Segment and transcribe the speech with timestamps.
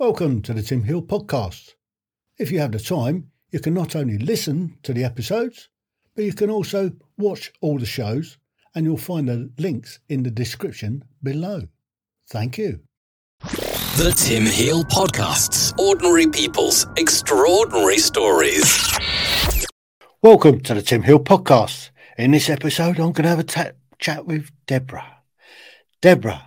[0.00, 1.74] Welcome to the Tim Hill podcast.
[2.38, 5.68] If you have the time, you can not only listen to the episodes,
[6.16, 8.38] but you can also watch all the shows,
[8.74, 11.68] and you'll find the links in the description below.
[12.30, 12.80] Thank you.
[13.42, 15.78] The Tim Hill Podcasts.
[15.78, 18.82] Ordinary people's extraordinary stories.
[20.22, 21.90] Welcome to the Tim Hill podcast.
[22.16, 25.18] In this episode, I'm going to have a ta- chat with Deborah.
[26.00, 26.46] Deborah,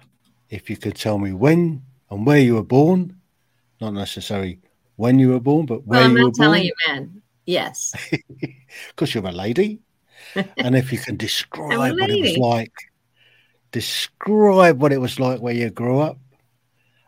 [0.49, 3.19] if you could tell me when and where you were born
[3.83, 4.59] not necessarily
[4.95, 6.65] when you were born, but where well, I'm you were not telling born.
[6.65, 7.21] you when.
[7.45, 7.93] Yes.
[8.89, 9.81] Because you're a lady.
[10.57, 12.73] and if you can describe what it was like,
[13.71, 16.17] describe what it was like where you grew up,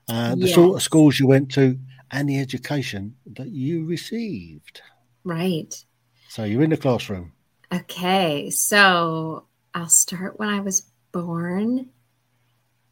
[0.09, 1.79] uh, the sort of schools you went to,
[2.11, 4.81] and the education that you received.
[5.23, 5.73] Right.
[6.29, 7.31] So you're in the classroom.
[7.73, 8.51] Okay.
[8.51, 11.89] So I'll start when I was born.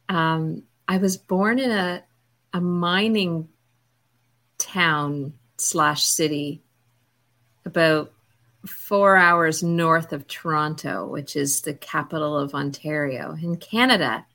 [0.08, 2.02] Um, I was born in a
[2.52, 3.48] a mining
[4.58, 6.62] town slash city
[7.64, 8.12] about
[8.66, 14.26] four hours north of Toronto, which is the capital of Ontario in Canada.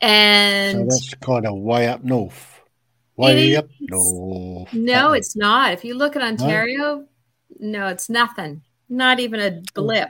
[0.00, 2.60] And So that's kind of way up north.
[3.16, 4.72] Way up north.
[4.72, 5.74] No, it's not.
[5.74, 7.06] If you look at Ontario,
[7.58, 8.62] no, it's nothing.
[8.88, 9.82] Not even a oh.
[9.82, 10.08] blip.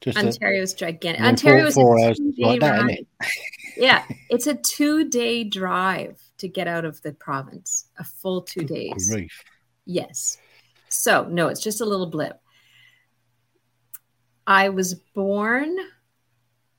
[0.00, 1.20] just a, Ontario's gigantic.
[1.20, 3.06] well, Ontario four, is four a hours like that, isn't it?
[3.76, 7.86] Yeah, it's a two-day drive to get out of the province.
[7.98, 9.10] A full two days.
[9.10, 9.42] Grief.
[9.86, 10.38] Yes.
[10.88, 12.38] So no, it's just a little blip.
[14.46, 15.76] I was born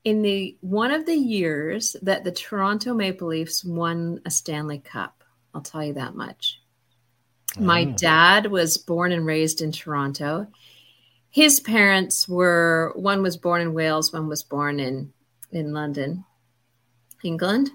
[0.04, 5.24] in the one of the years that the Toronto Maple Leafs won a Stanley Cup.
[5.54, 6.62] I'll tell you that much.
[7.60, 7.94] My Oh.
[7.98, 10.48] dad was born and raised in Toronto.
[11.32, 15.12] His parents were one was born in Wales, one was born in
[15.52, 16.24] in London,
[17.24, 17.72] England.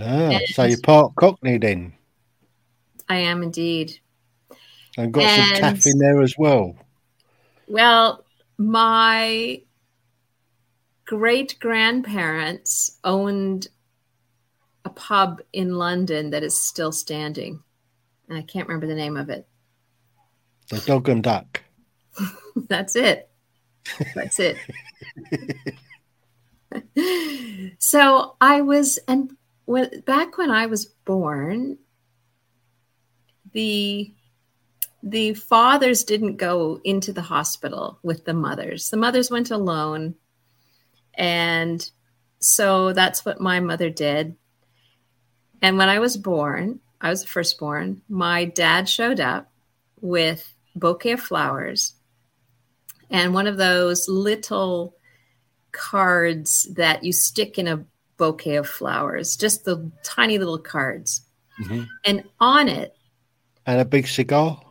[0.00, 1.92] Ah, so you're part Cockney then,
[3.08, 3.98] I am indeed.
[4.96, 6.76] and got some And- taff in there as well.
[7.68, 8.24] Well,
[8.58, 9.62] my
[11.06, 13.68] great grandparents owned
[14.84, 17.62] a pub in London that is still standing.
[18.28, 19.46] And I can't remember the name of it.
[20.70, 21.62] The dog and duck.
[22.56, 23.30] That's it.
[24.14, 24.56] That's it.
[27.78, 29.30] so I was, and
[29.64, 31.78] when back when I was born,
[33.52, 34.12] the
[35.02, 38.90] the fathers didn't go into the hospital with the mothers.
[38.90, 40.14] The mothers went alone,
[41.14, 41.88] and
[42.38, 44.36] so that's what my mother did.
[45.60, 48.02] And when I was born, I was the firstborn.
[48.08, 49.50] My dad showed up
[50.00, 51.94] with bouquet of flowers
[53.12, 54.96] and one of those little
[55.70, 57.84] cards that you stick in a
[58.22, 61.22] bouquet of flowers, just the tiny little cards.
[61.60, 61.88] Mhm.
[62.04, 62.96] And on it,
[63.66, 64.62] And a big cigar.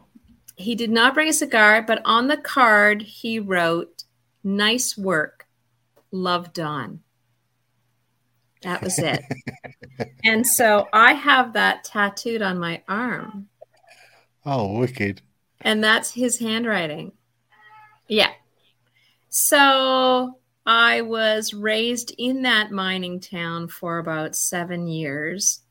[0.56, 4.06] he did not bring a cigar, but on the card, he wrote,
[4.44, 5.48] Nice work.
[6.12, 7.02] Love Don."
[8.62, 9.22] That was it.
[10.24, 13.50] and so I have that tattooed on my arm,
[14.46, 15.22] Oh, wicked.
[15.60, 17.12] and that's his handwriting.
[18.08, 18.32] Yeah.
[19.30, 25.62] So I was raised in that mining town for about seven years.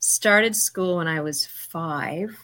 [0.00, 2.36] Started school when I was five,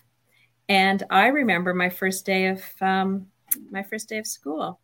[0.68, 3.26] and I remember my first day of um,
[3.70, 4.80] my first day of school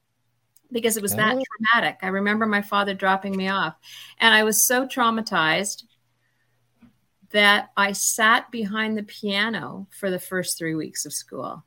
[0.73, 1.43] because it was that Oh.
[1.73, 1.99] traumatic.
[2.03, 3.75] I remember my father dropping me off,
[4.19, 5.83] and I was so traumatized
[7.33, 11.65] that I sat behind the piano for the first three weeks of school.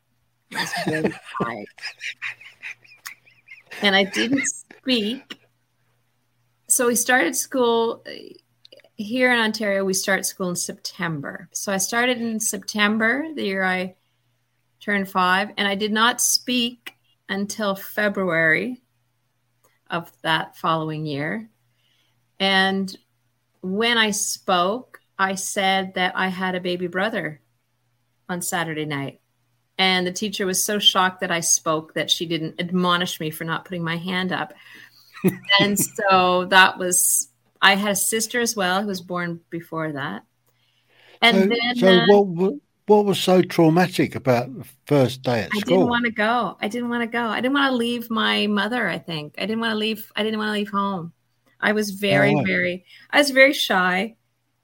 [0.55, 1.65] I was very tired.
[3.81, 4.45] And I didn't
[4.83, 5.39] speak.
[6.67, 8.11] So we started school uh,
[8.97, 9.85] here in Ontario.
[9.85, 11.47] We start school in September.
[11.53, 13.95] So I started in September, the year I
[14.81, 16.95] turned five, and I did not speak
[17.29, 18.81] until February
[19.89, 21.49] of that following year.
[22.37, 22.93] And
[23.61, 27.39] when I spoke, I said that I had a baby brother
[28.27, 29.21] on Saturday night.
[29.77, 33.43] And the teacher was so shocked that I spoke that she didn't admonish me for
[33.43, 34.53] not putting my hand up.
[35.59, 37.29] and so that was,
[37.61, 40.23] I had a sister as well who was born before that.
[41.21, 42.53] And so, then so uh, what,
[42.85, 45.73] what was so traumatic about the first day at I school?
[45.73, 46.57] I didn't want to go.
[46.61, 47.25] I didn't want to go.
[47.25, 49.35] I didn't want to leave my mother, I think.
[49.37, 50.11] I didn't want to leave.
[50.15, 51.13] I didn't want to leave home.
[51.59, 52.45] I was very, right.
[52.45, 54.15] very, I was very shy.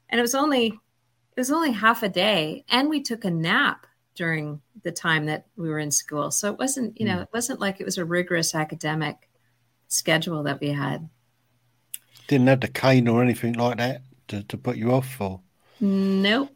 [0.10, 2.66] And it was only, it was only half a day.
[2.70, 6.32] And we took a nap during the time that we were in school.
[6.32, 9.30] So it wasn't, you know, it wasn't like it was a rigorous academic
[9.88, 11.10] schedule that we had.
[12.28, 14.04] Didn't have the cane or anything like that.
[14.30, 15.42] to, to put you off for?
[15.80, 16.50] Nope.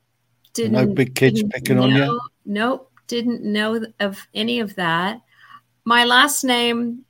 [0.54, 1.98] Didn't, no big kids picking on you?
[1.98, 2.92] know- Nope.
[3.08, 5.22] Didn't know of any of that.
[5.84, 7.04] My last name,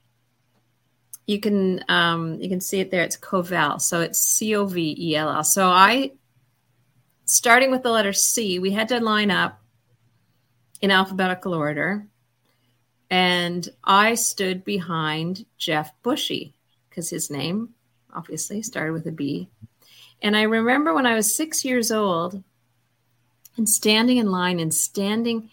[1.27, 3.03] you can um, you can see it there.
[3.03, 5.43] It's Covell, so it's C O V E L L.
[5.43, 6.11] So I,
[7.25, 9.61] starting with the letter C, we had to line up
[10.83, 12.05] in alphabetical order,
[13.09, 16.53] and I stood behind Jeff Bushy
[16.89, 17.69] because his name
[18.13, 19.47] obviously started with a B.
[20.21, 22.43] And I remember when I was six years old
[23.55, 25.49] and standing in line and standing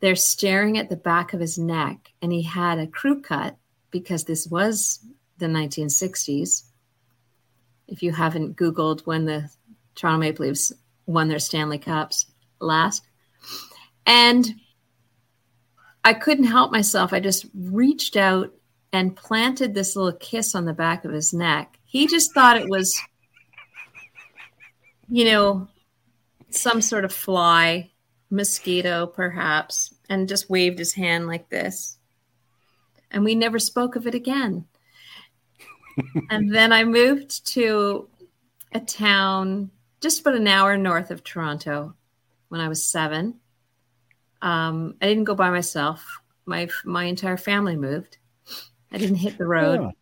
[0.00, 2.10] there staring at the back of his neck.
[2.22, 3.56] And he had a crew cut
[3.90, 5.00] because this was
[5.36, 6.62] the 1960s.
[7.88, 9.50] If you haven't Googled when the
[9.96, 10.72] Toronto Maple Leafs
[11.04, 12.24] won their Stanley Cups
[12.58, 13.04] last.
[14.06, 14.54] And
[16.04, 17.12] I couldn't help myself.
[17.12, 18.52] I just reached out
[18.92, 21.78] and planted this little kiss on the back of his neck.
[21.84, 23.00] He just thought it was,
[25.08, 25.68] you know,
[26.50, 27.90] some sort of fly,
[28.30, 31.98] mosquito perhaps, and just waved his hand like this.
[33.10, 34.66] And we never spoke of it again.
[36.30, 38.08] and then I moved to
[38.72, 39.70] a town
[40.00, 41.94] just about an hour north of Toronto
[42.48, 43.38] when I was seven.
[44.42, 46.04] Um, I didn't go by myself.
[46.44, 48.18] My my entire family moved.
[48.90, 49.80] I didn't hit the road.
[49.80, 49.92] Oh,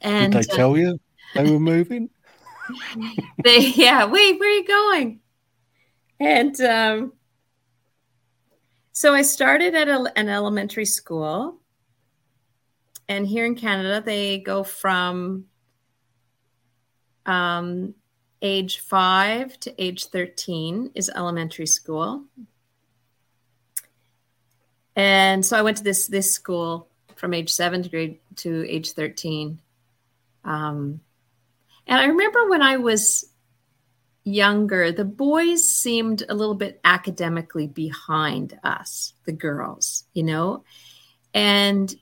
[0.00, 0.98] And did they uh, tell you
[1.34, 2.08] they were moving?
[3.44, 5.20] they yeah wait where are you going
[6.20, 7.12] and um,
[8.92, 11.60] so i started at a, an elementary school
[13.08, 15.44] and here in canada they go from
[17.26, 17.94] um,
[18.42, 22.24] age 5 to age 13 is elementary school
[24.96, 28.92] and so i went to this this school from age 7 to grade to age
[28.92, 29.60] 13
[30.44, 31.00] um,
[31.86, 33.24] and I remember when I was
[34.24, 40.64] younger, the boys seemed a little bit academically behind us, the girls, you know?
[41.32, 41.94] And,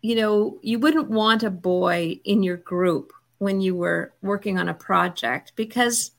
[0.00, 4.68] you know, you wouldn't want a boy in your group when you were working on
[4.68, 6.12] a project because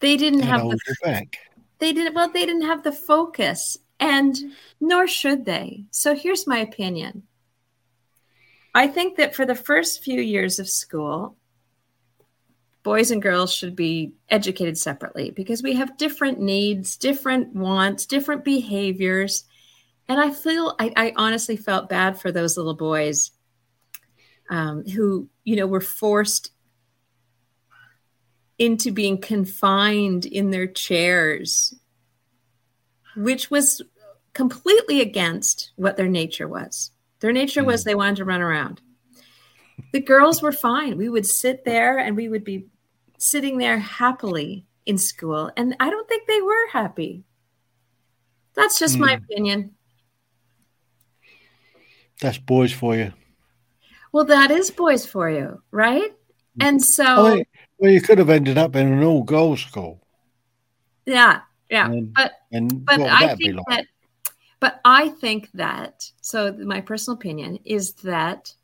[0.00, 1.26] they didn't They'd have the
[1.80, 4.34] they didn't well they didn't have the focus and
[4.80, 5.84] nor should they.
[5.90, 7.24] So here's my opinion.
[8.74, 11.36] I think that for the first few years of school
[12.82, 18.44] boys and girls should be educated separately because we have different needs different wants different
[18.44, 19.44] behaviors.
[20.08, 23.30] And i feel i, I honestly felt bad for those little boys
[24.50, 26.50] um, who you know were forced
[28.58, 31.74] into being confined in their chairs,
[33.16, 33.82] which was
[34.32, 36.90] completely against what their nature was.
[37.20, 37.84] Their nature was mm.
[37.84, 38.80] they wanted to run around.
[39.92, 40.96] The girls were fine.
[40.96, 42.66] We would sit there and we would be
[43.18, 45.50] sitting there happily in school.
[45.56, 47.24] And I don't think they were happy.
[48.54, 49.24] That's just my mm.
[49.24, 49.74] opinion.
[52.20, 53.12] That's boys for you.
[54.14, 56.12] Well, that is boys for you, right?
[56.60, 57.48] And so, wait.
[57.78, 60.06] well, you could have ended up in an all girls school.
[61.04, 61.86] yeah, yeah.
[61.86, 63.66] And, But and but I think like?
[63.68, 63.86] that
[64.60, 68.54] but I think that so my personal opinion is that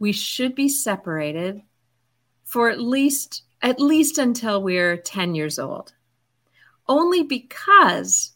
[0.00, 1.62] we should be separated
[2.42, 5.92] for at least at least until we're 10 years old.
[6.88, 8.32] Only because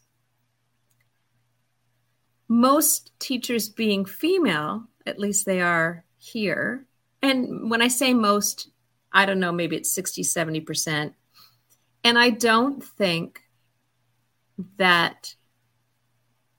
[2.47, 6.85] most teachers being female, at least they are here.
[7.21, 8.69] And when I say most,
[9.11, 11.13] I don't know, maybe it's 60, 70%.
[12.03, 13.41] And I don't think
[14.77, 15.35] that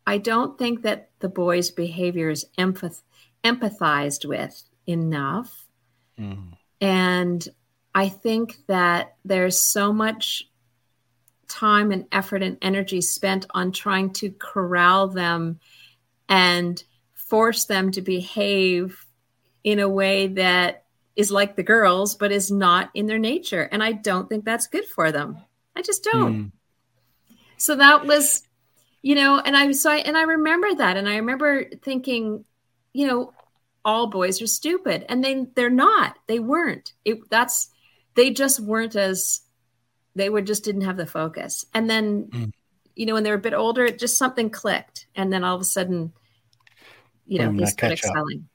[0.05, 3.03] I don't think that the boy's behavior is empath-
[3.45, 5.69] empathized with enough.
[6.19, 6.55] Mm.
[6.81, 7.49] And
[7.95, 10.49] I think that there's so much
[11.49, 15.61] time and effort and energy spent on trying to corral them
[16.29, 16.83] and
[17.15, 19.07] force them to behave
[19.65, 23.63] in a way that is like the girls, but is not in their nature.
[23.71, 25.39] And I don't think that's good for them.
[25.77, 26.35] I just don't.
[26.35, 26.53] Mm.
[27.57, 28.43] So that was,
[29.03, 32.45] you know, and I so I and I remember that, and I remember thinking,
[32.93, 33.33] you know,
[33.85, 36.17] all boys are stupid, and they they're not.
[36.27, 36.93] They weren't.
[37.05, 37.69] It that's
[38.15, 39.43] they just weren't as
[40.15, 41.65] they were just didn't have the focus.
[41.73, 42.53] And then, Mm.
[42.95, 45.55] you know, when they were a bit older, it just something clicked, and then all
[45.55, 46.13] of a sudden,
[47.27, 48.05] you know, they started up.
[48.05, 48.49] excelling.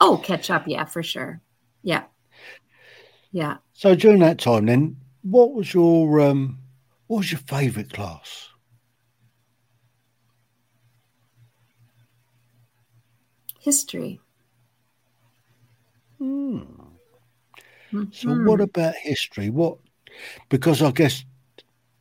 [0.00, 1.40] Oh, catch up, yeah, for sure,
[1.82, 2.04] yeah,
[3.32, 3.58] yeah.
[3.72, 6.58] So during that time, then, what was your um,
[7.06, 8.48] what was your favourite class?
[13.60, 14.20] History.
[16.18, 16.60] Hmm.
[18.12, 19.50] So, what about history?
[19.50, 19.78] What
[20.48, 21.24] because I guess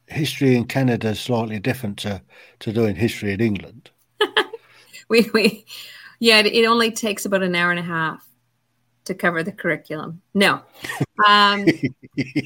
[0.07, 2.21] history in Canada is slightly different to,
[2.59, 3.91] to doing history in England.
[5.09, 5.65] we we
[6.24, 8.25] yeah it, only takes about an hour and a half
[9.03, 10.22] to cover the curriculum.
[10.34, 10.62] No.
[11.27, 11.65] Um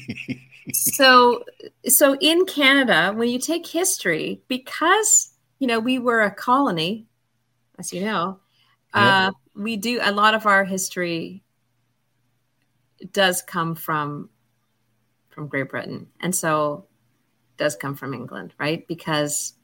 [0.72, 1.44] so
[1.86, 7.06] so in canada when you take history because you know we were a colony
[7.78, 8.40] as you know
[8.94, 9.28] Yeah.
[9.28, 11.42] uh we do a lot of our history
[13.12, 14.28] does come from
[15.30, 16.08] from great britain.
[16.20, 16.86] And so
[17.56, 18.86] does come from england right?
[18.88, 19.54] Because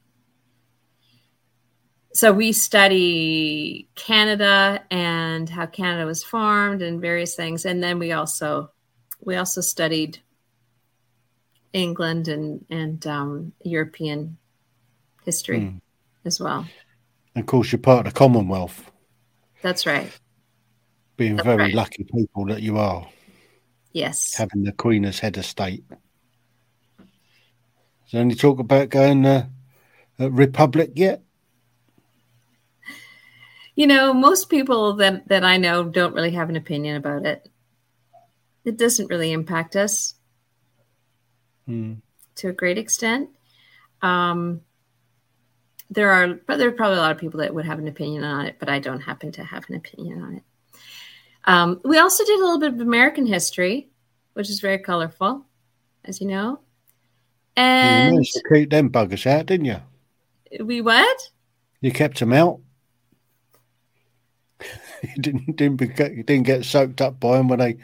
[2.15, 8.13] so we study Canada and how Canada was formed and various things, and then we
[8.13, 8.71] also
[9.19, 10.19] we also studied
[11.73, 14.37] England and and um, European
[15.25, 15.77] history Hmm.
[16.23, 16.65] as well.
[17.35, 18.89] And of course, you're part of the Commonwealth,
[19.61, 20.09] That's right.
[21.17, 21.73] being That's very right.
[21.73, 23.05] lucky people that you are,
[23.91, 24.35] Yes.
[24.35, 25.83] having the Queen as head of state.
[26.99, 29.49] Is there any talk about going uh,
[30.17, 31.24] Republic yet?
[33.75, 37.49] You know, most people that that I know don't really have an opinion about it.
[38.63, 40.15] It doesn't really impact us.
[41.65, 41.93] Hmm.
[42.35, 43.29] to a great extent.
[44.01, 44.61] Um,
[45.89, 48.23] there are, but there are probably a lot of people that would have an opinion
[48.23, 50.43] on it, but I don't happen to have an opinion on it.
[51.45, 53.89] Um, we also did a little bit of American history,
[54.33, 55.45] which is very colorful,
[56.03, 56.59] as you know.
[57.57, 59.77] You And managed to keep them buggers out, didn't you?
[60.59, 61.29] we what?
[61.81, 62.59] You kept them out.
[65.01, 67.77] you didn't didn't, you didn't get soaked up by them when they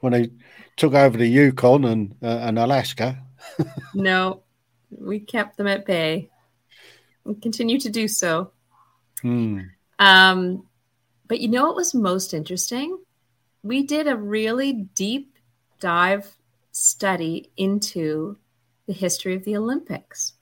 [0.00, 0.30] when they
[0.76, 3.18] took over the Yukon and uh, and Alaska.
[3.94, 4.42] No,
[4.90, 6.30] we kept them at bay.
[7.24, 8.52] We continue to do so.
[9.20, 9.60] Hmm.
[9.98, 10.64] Um,
[11.26, 12.98] but you know what was most interesting?
[13.62, 15.36] We did a really deep
[15.80, 16.36] dive
[16.70, 18.38] study into
[18.86, 20.34] the history of the Olympics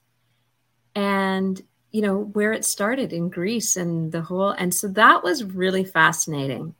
[0.95, 1.61] and,
[1.91, 4.51] you know, where it started in Greece and the whole.
[4.51, 6.73] And so that was really fascinating.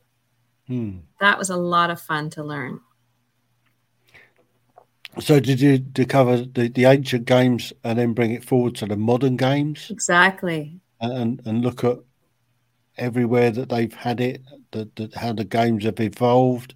[0.68, 1.00] Hmm.
[1.20, 2.80] That was a lot of fun to learn.
[5.20, 8.86] So did you to cover the, the ancient games and then bring it forward to
[8.86, 10.80] the modern games Exactly.
[11.02, 11.98] and and look at
[12.98, 14.42] everywhere that they've had it,
[14.72, 16.74] that, the, how the games have evolved?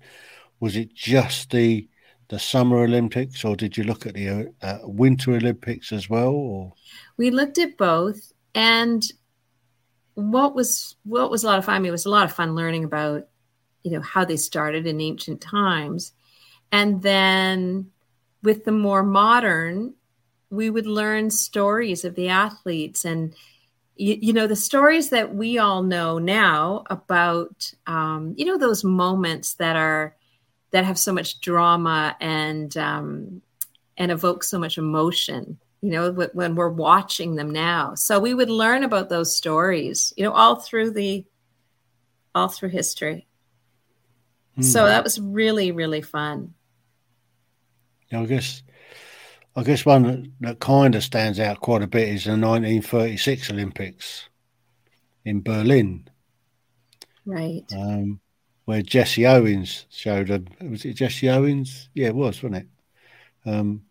[0.60, 1.88] Was it just the
[2.30, 6.30] the summer Olympics, or did you look at the uh, uh, winter Olympics as well?
[6.30, 6.74] Or
[7.18, 9.06] we looked at both and
[10.16, 12.34] what was what was a lot of fun I mean, it was a lot of
[12.34, 13.28] fun learning about
[13.84, 16.14] you know how they started in ancient times
[16.72, 17.92] and then
[18.42, 19.94] with the more modern
[20.50, 23.36] we would learn stories of the athletes and
[23.96, 28.84] you, you know the stories that we all know now about um, you know those
[28.84, 30.15] moments that are
[30.76, 33.42] that have so much drama and um,
[33.98, 37.96] and evoke so much emotion you know when we're watching them now.
[37.96, 41.26] So we would learn about those stories you know all through the
[42.36, 43.28] all through history.
[44.60, 44.88] So Hmm.
[44.88, 46.56] that was really really fun.
[48.12, 48.64] Yeah, I guess
[49.56, 53.52] I guess one that, that kind of stands out quite a bit is the 1936
[53.52, 54.30] Olympics
[55.26, 56.10] in Berlin,
[57.26, 57.72] right.
[57.72, 58.20] Um,
[58.66, 60.48] where Jesse Owens showed them.
[60.70, 61.90] Was it Jesse Owens?
[61.94, 63.50] Yeah, it was, wasn't it?
[63.50, 63.84] Um,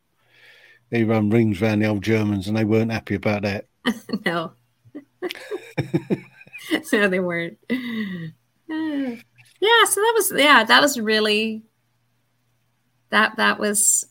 [0.91, 3.67] he run rings around the old Germans, and they weren't happy about that.
[4.25, 4.53] no
[6.93, 7.77] no they weren't yeah
[8.69, 11.63] so that was yeah that was really
[13.11, 14.07] that that was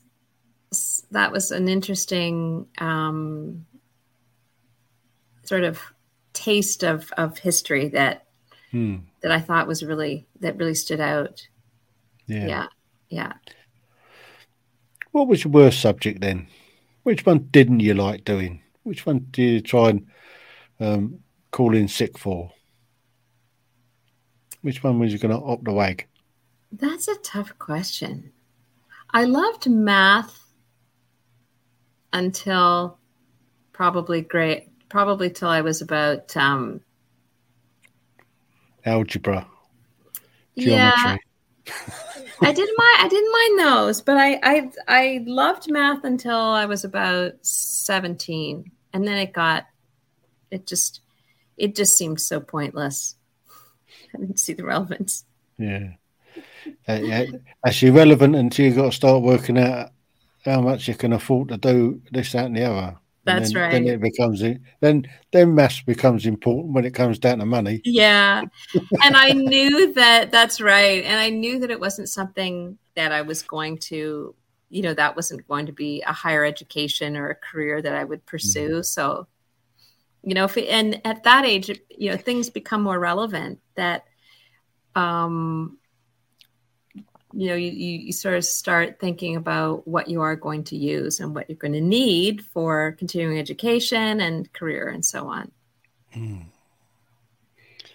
[1.11, 3.65] that was an interesting um
[5.43, 5.81] sort of
[6.33, 8.22] taste of of history that
[8.73, 8.95] Hmm.
[9.21, 11.47] that i thought was really that really stood out
[12.25, 12.47] Yeah.
[12.47, 12.67] yeah
[13.09, 13.33] yeah
[15.11, 16.47] What was your worst subject then?
[17.03, 18.63] Which one didn't you like doing?
[18.81, 20.07] Which one did you try and
[20.79, 21.19] um,
[21.51, 22.51] call in sick for?
[24.63, 26.07] Which one was you going to opt the wag?
[26.71, 28.31] That's a tough question.
[29.11, 30.33] I loved math
[32.11, 32.97] until
[33.71, 36.81] probably great, probably till I was about um,
[38.85, 39.47] Algebra,
[40.55, 40.65] yeah.
[40.65, 41.23] geometry.
[42.41, 42.97] I didn't mind.
[42.99, 48.71] I didn't mind those, but I, I I loved math until I was about seventeen,
[48.93, 49.65] and then it got
[50.51, 51.01] it just
[51.57, 53.15] it just seemed so pointless.
[54.13, 55.25] I didn't see the relevance.
[55.57, 55.91] Yeah.
[56.87, 57.25] Uh, yeah.
[57.63, 59.91] That's irrelevant until you've got to start working out
[60.45, 62.97] how much you can afford to do this, that, and the other.
[63.25, 67.45] That's then, Then it becomes then then maths becomes important when it comes down to
[67.45, 67.81] money.
[67.85, 68.43] Yeah.
[69.03, 71.03] and I knew that that's right.
[71.05, 74.35] And I knew that it wasn't something that I was going to,
[74.69, 78.03] you know, that wasn't going to be a higher education or a career that I
[78.03, 78.79] would pursue.
[78.79, 78.85] Mm.
[78.85, 79.27] So,
[80.21, 84.03] you know, if it, and at that age, you know, things become more relevant that,
[84.95, 85.77] um,
[87.35, 91.19] you know, you, you sort of start thinking about what you are going to use
[91.19, 95.51] and what you're going to need for continuing education and career and so on.
[96.15, 96.45] Mm.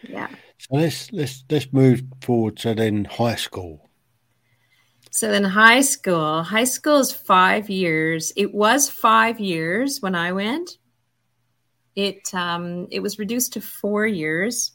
[0.02, 0.28] Yeah.
[0.58, 3.88] So let's let's let's move forward to then high school.
[5.10, 8.32] So then high school, high school is five years.
[8.36, 10.78] It was five years when I went.
[11.94, 14.72] It um, it was reduced to four years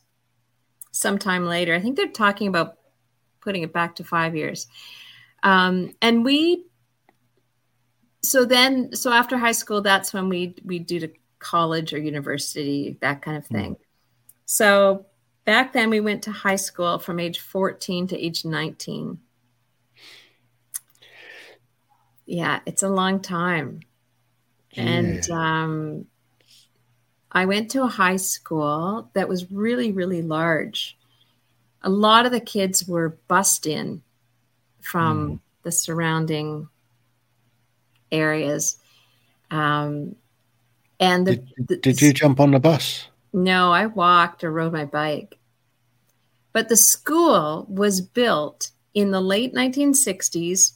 [0.92, 1.76] sometime later.
[1.76, 2.78] I think they're talking about
[3.44, 4.68] putting it back to five years.
[5.44, 6.66] Um, and we
[8.22, 11.10] so then so after high school, that's when we we do to
[11.40, 13.76] college or university, that kind of thing.
[13.76, 13.80] Mm.
[14.46, 15.06] So
[15.46, 19.20] back then we went to high school from age 14 to age 19
[22.26, 23.82] yeah it's a long time
[24.72, 24.84] yeah.
[24.84, 26.06] and um,
[27.32, 30.98] i went to a high school that was really really large
[31.84, 34.02] a lot of the kids were bussed in
[34.82, 35.40] from mm.
[35.64, 36.68] the surrounding
[38.12, 38.78] areas
[39.52, 40.16] um,
[41.00, 44.74] and the, did, the, did you jump on the bus no, I walked or rode
[44.74, 45.40] my bike.
[46.54, 50.74] But the school was built in the late 1960s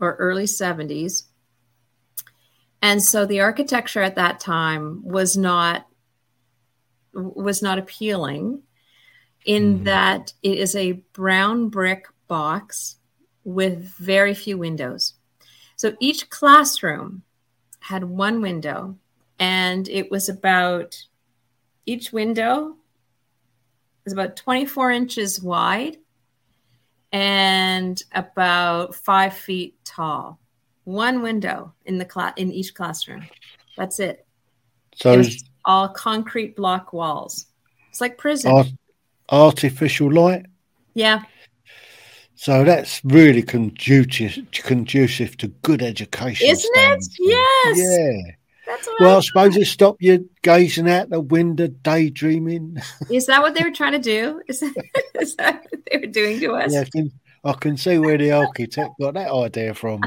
[0.00, 1.24] or early 70s.
[2.80, 5.84] And so the architecture at that time was not
[7.12, 8.62] was not appealing
[9.44, 9.84] in mm.
[9.84, 12.96] that it is a brown brick box
[13.44, 15.14] with very few windows.
[15.76, 17.22] So each classroom
[17.80, 18.96] had one window
[19.38, 20.96] and it was about
[21.86, 22.76] each window
[24.04, 25.96] is about 24 inches wide
[27.12, 30.38] and about five feet tall.
[30.84, 33.26] One window in the class in each classroom.
[33.76, 34.26] That's it.
[34.96, 37.46] So it all concrete block walls.
[37.90, 38.52] It's like prison.
[38.52, 38.66] Art-
[39.30, 40.46] artificial light.
[40.94, 41.22] Yeah.
[42.34, 46.48] So that's really conducive conducive to good education.
[46.48, 47.16] Isn't standards.
[47.18, 47.28] it?
[47.28, 47.78] Yes.
[47.78, 48.34] Yeah
[49.00, 52.78] well, I, I suppose it stopped you gazing out the window, daydreaming.
[53.10, 54.42] Is that what they were trying to do?
[54.48, 54.74] Is that,
[55.20, 56.72] is that what they were doing to us?
[56.72, 57.12] Yeah, I can,
[57.44, 60.00] I can see where the architect got that idea from.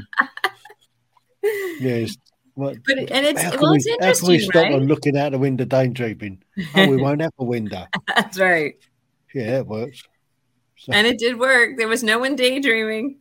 [1.43, 2.15] yes.
[2.53, 4.07] What, but and it's well, we, it's interesting.
[4.07, 4.81] How can we stop right?
[4.81, 6.43] looking out the window, daydreaming?
[6.75, 7.85] Oh, we won't have a window.
[8.07, 8.75] That's right.
[9.33, 10.03] Yeah, it works.
[10.77, 10.93] So.
[10.93, 11.77] And it did work.
[11.77, 13.19] There was no one daydreaming.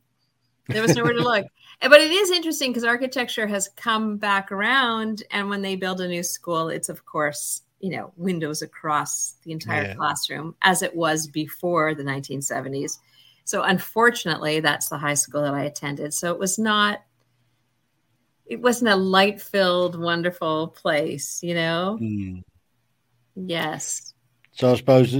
[0.69, 1.47] There was nowhere to look.
[1.83, 6.09] But it is interesting because architecture has come back around, and when they build a
[6.09, 9.95] new school, it's of course you know windows across the entire yeah.
[9.95, 12.99] classroom as it was before the 1970s.
[13.45, 16.13] So unfortunately, that's the high school that I attended.
[16.13, 17.01] So it was not
[18.51, 21.99] it wasn't a light filled, wonderful place, you know?
[22.01, 22.43] Mm.
[23.37, 24.13] Yes.
[24.53, 25.17] So I suppose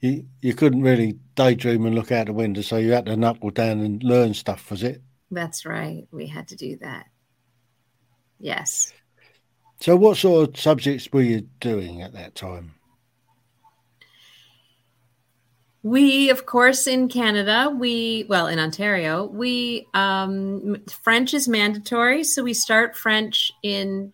[0.00, 3.50] you, you couldn't really daydream and look out the window, so you had to knuckle
[3.50, 5.02] down and learn stuff, was it?
[5.30, 6.06] That's right.
[6.10, 7.06] We had to do that.
[8.38, 8.92] Yes.
[9.80, 12.74] So, what sort of subjects were you doing at that time?
[15.82, 22.24] We, of course, in Canada, we, well, in Ontario, we, um, French is mandatory.
[22.24, 24.12] So we start French in,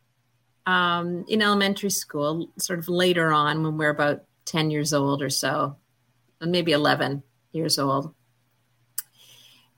[0.66, 5.31] um, in elementary school, sort of later on when we're about 10 years old or
[5.31, 5.76] so,
[6.40, 8.14] and maybe 11 years old.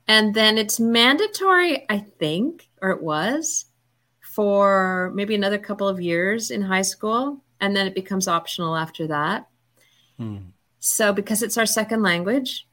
[0.07, 3.65] And then it's mandatory, I think, or it was
[4.21, 7.41] for maybe another couple of years in high school.
[7.61, 9.47] And then it becomes optional after that.
[10.17, 10.37] Hmm.
[10.79, 12.67] So, because it's our second language,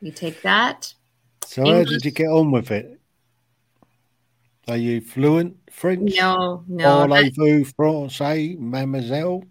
[0.00, 0.94] we take that.
[1.44, 1.88] So, English.
[1.88, 2.98] how did you get on with it?
[4.68, 6.16] Are you fluent French?
[6.16, 7.06] No, no.
[7.06, 9.44] Parlez-vous français, mademoiselle?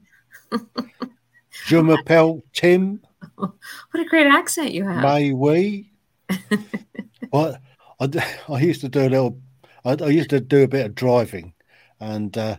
[1.66, 3.02] Je m'appelle Tim.
[3.36, 3.54] What
[3.96, 5.02] a great accent you have.
[5.02, 5.92] May we?
[7.32, 7.58] well,
[8.00, 9.40] I, I used to do a little.
[9.86, 11.54] I, I used to do a bit of driving,
[12.00, 12.58] and uh,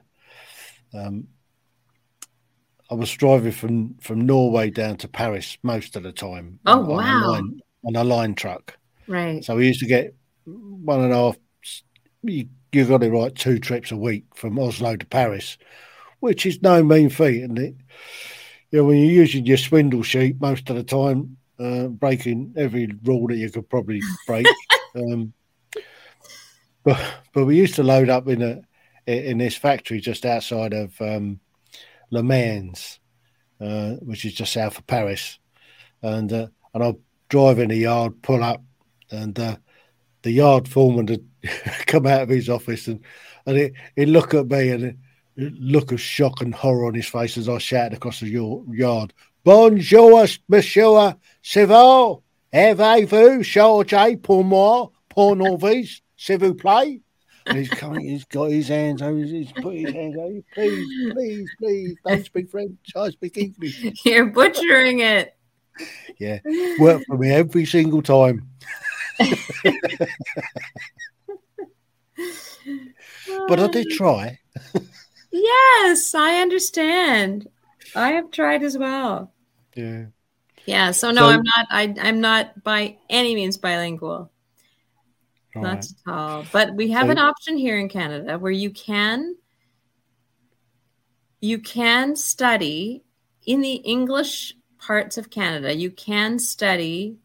[0.92, 1.28] um,
[2.90, 6.58] I was driving from from Norway down to Paris most of the time.
[6.66, 7.24] Oh on, wow!
[7.24, 8.76] A line, on a line truck,
[9.06, 9.44] right?
[9.44, 11.36] So we used to get one and a half.
[12.22, 15.58] You, you got it right, two trips a week from Oslo to Paris,
[16.24, 17.74] which is no mean feat, and it.
[18.70, 22.88] You know, when you're using your swindle sheet most of the time, uh, breaking every
[23.04, 24.46] rule that you could probably break.
[24.96, 25.34] um,
[26.82, 26.98] but
[27.34, 28.62] but we used to load up in a
[29.06, 31.40] in this factory just outside of um,
[32.10, 33.00] Le Mans,
[33.60, 35.38] uh, which is just south of Paris,
[36.00, 38.62] and uh, and I'll drive in the yard, pull up,
[39.10, 39.56] and uh,
[40.22, 41.22] the yard foreman had
[41.86, 43.04] come out of his office and
[43.44, 44.96] and he, he'd look at me and
[45.36, 49.12] look of shock and horror on his face as I shouted across the yard,
[49.44, 52.22] Bonjour, monsieur, c'est vous?
[52.52, 57.02] Avez-vous changé pour moi, pour novice, s'il vous plaît?
[57.46, 61.50] And he's coming, he's got his hands over, he's put his hands over, please, please,
[61.58, 63.84] please, don't speak French, I speak English.
[64.04, 65.36] You're butchering it.
[66.18, 66.38] Yeah,
[66.78, 68.48] work for me every single time.
[73.46, 74.38] but I did try.
[75.34, 77.48] yes, I understand.
[77.94, 79.32] I have tried as well.
[79.74, 80.06] Yeah.
[80.66, 80.92] Yeah.
[80.92, 81.66] So no, so, I'm not.
[81.70, 84.30] I, I'm not by any means bilingual.
[85.54, 85.84] Not right.
[85.84, 86.44] at all.
[86.52, 89.36] But we have so, an option here in Canada where you can
[91.40, 93.04] you can study
[93.46, 95.74] in the English parts of Canada.
[95.74, 97.18] You can study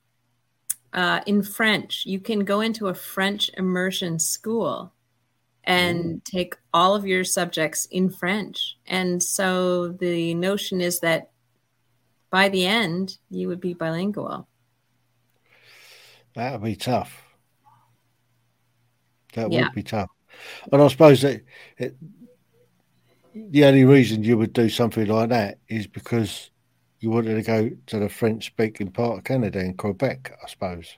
[0.93, 2.06] uh, in French.
[2.06, 4.93] You can go into a French immersion school
[5.70, 6.24] and mm.
[6.24, 8.76] take all of your subjects in French.
[8.88, 11.30] And so the notion is that
[12.32, 14.48] by the end, you would be bilingual.
[16.34, 17.24] That would be tough.
[19.34, 19.66] That yeah.
[19.66, 20.10] would be tough.
[20.72, 21.44] And I suppose that
[21.78, 21.96] it,
[23.36, 26.50] the only reason you would do something like that is because
[27.00, 30.98] you wanted to go to the French speaking part of Canada in Quebec, I suppose.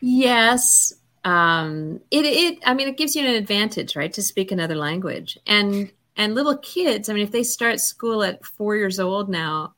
[0.00, 0.92] Yes.
[1.24, 5.38] Um, it, it, I mean, it gives you an advantage, right, to speak another language.
[5.46, 9.74] And, and little kids, I mean, if they start school at four years old now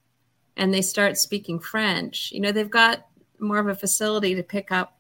[0.56, 3.06] and they start speaking French, you know, they've got
[3.38, 4.98] more of a facility to pick up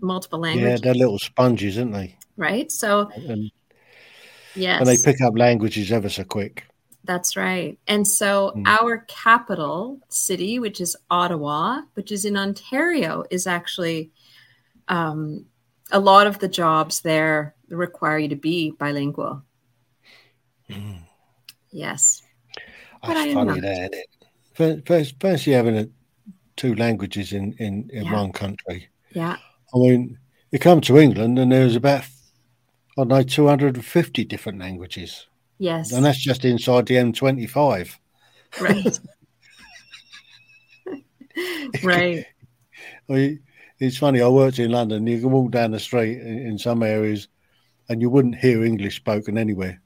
[0.00, 0.80] multiple languages.
[0.80, 2.16] Yeah, they're little sponges, aren't they?
[2.36, 2.72] Right.
[2.72, 3.50] So, and,
[4.54, 4.80] yes.
[4.80, 6.66] And they pick up languages ever so quick.
[7.04, 7.78] That's right.
[7.88, 8.66] And so mm.
[8.66, 14.12] our capital city, which is Ottawa, which is in Ontario, is actually
[14.92, 15.46] um,
[15.90, 19.42] a lot of the jobs there require you to be bilingual.
[20.68, 20.98] Mm.
[21.70, 22.22] Yes.
[23.02, 24.86] That's funny there, isn't it?
[24.86, 25.88] First, first, you're having a,
[26.56, 28.12] two languages in, in, in yeah.
[28.12, 28.88] one country.
[29.14, 29.36] Yeah.
[29.74, 30.18] I mean,
[30.50, 32.06] you come to England and there's about, I
[32.98, 35.26] don't know, 250 different languages.
[35.58, 35.92] Yes.
[35.92, 37.96] And that's just inside the M25.
[38.60, 39.00] Right.
[41.82, 42.26] right.
[43.82, 44.20] It's funny.
[44.20, 45.06] I worked in London.
[45.06, 47.28] You can walk down the street in, some areas,
[47.88, 49.80] and you wouldn't hear English spoken anywhere.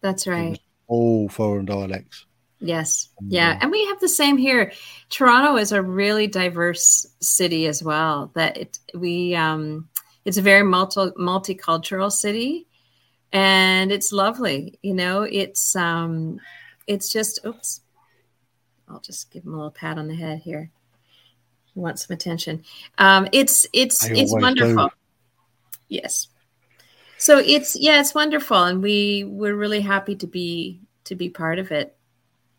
[0.00, 0.58] That's right.
[0.86, 2.26] All foreign dialects.
[2.60, 3.10] Yes.
[3.28, 3.58] Yeah.
[3.60, 4.72] And we have the same here.
[5.10, 8.30] Toronto is a really diverse city as well.
[8.34, 9.88] That it we um
[10.24, 12.66] it's a very multi multicultural city
[13.34, 14.78] and it's lovely.
[14.80, 16.40] You know, it's um,
[16.86, 17.80] it's just oops.
[18.88, 20.70] I'll just give him a little pat on the head here.
[21.74, 22.64] He wants some attention.
[22.98, 24.88] Um, it's it's it's wonderful.
[24.88, 24.94] Do.
[25.88, 26.28] Yes.
[27.18, 31.58] So it's yeah, it's wonderful, and we we're really happy to be to be part
[31.58, 31.96] of it,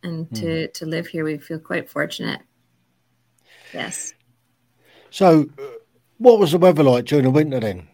[0.04, 0.40] and mm.
[0.40, 1.24] to to live here.
[1.24, 2.42] We feel quite fortunate.
[3.74, 4.14] Yes.
[5.12, 5.64] So, uh,
[6.18, 7.88] what was the weather like during the winter then?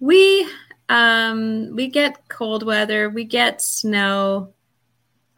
[0.00, 0.48] We
[0.88, 4.52] um we get cold weather, we get snow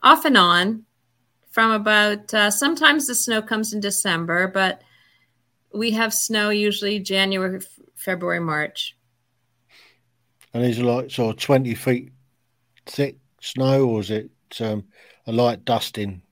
[0.02, 0.84] off and on
[1.58, 4.80] from about uh, sometimes the snow comes in December, but
[5.74, 7.58] we have snow usually January,
[7.96, 8.96] February, March.
[10.54, 12.12] And is it like sort of twenty feet
[12.86, 14.84] thick snow, or is it um,
[15.26, 16.22] a light dusting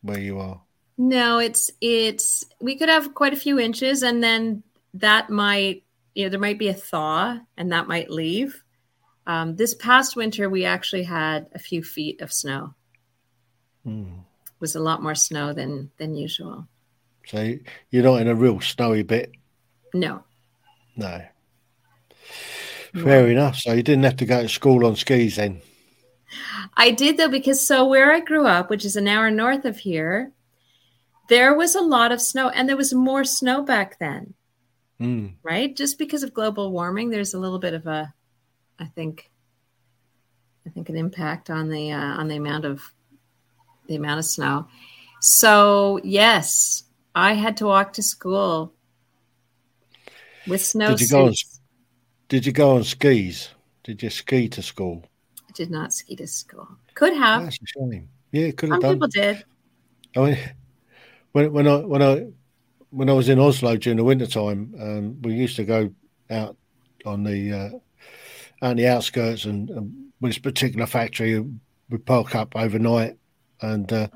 [0.00, 0.60] where you are?
[0.98, 4.64] No, it's it's we could have quite a few inches, and then
[4.94, 5.84] that might
[6.16, 8.64] you know, there might be a thaw and that might leave.
[9.28, 12.74] Um, this past winter, we actually had a few feet of snow.
[13.86, 14.24] Mm.
[14.62, 16.66] Was a lot more snow than than usual.
[17.26, 17.56] So
[17.90, 19.32] you're not in a real snowy bit.
[19.92, 20.24] No.
[20.96, 21.22] No.
[22.94, 23.56] Fair enough.
[23.56, 25.60] So you didn't have to go to school on skis then.
[26.76, 29.78] I did though, because so where I grew up, which is an hour north of
[29.78, 30.32] here,
[31.28, 34.34] there was a lot of snow, and there was more snow back then
[35.02, 35.34] mm.
[35.42, 35.74] right?
[35.74, 38.12] Just because of global warming, there's a little bit of a,
[38.78, 39.30] I think,
[40.66, 42.82] I think an impact on the uh, on the amount of
[43.86, 44.66] the amount of snow.
[45.20, 48.72] So yes, I had to walk to school
[50.46, 50.88] with snow.
[50.88, 51.34] Did you go on?
[52.28, 53.50] Did you go on skis?
[53.84, 55.04] Did you ski to school?
[55.48, 56.68] I did not ski to school.
[56.94, 57.44] Could have.
[57.44, 58.08] That's a shame.
[58.30, 58.94] Yeah, could have Some done.
[58.94, 59.44] people did.
[60.16, 60.38] I mean,
[61.32, 62.26] when when I when I
[62.90, 65.92] when I was in Oslo during the winter time, um, we used to go
[66.30, 66.56] out
[67.04, 71.44] on the uh, on the outskirts and, and with this particular factory,
[71.90, 73.18] we park up overnight,
[73.62, 74.08] and uh,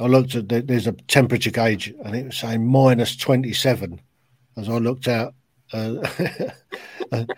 [0.00, 4.00] I looked at the, there's a temperature gauge and it was saying minus 27
[4.56, 5.34] as I looked out.
[5.72, 6.06] Uh,
[7.12, 7.32] and,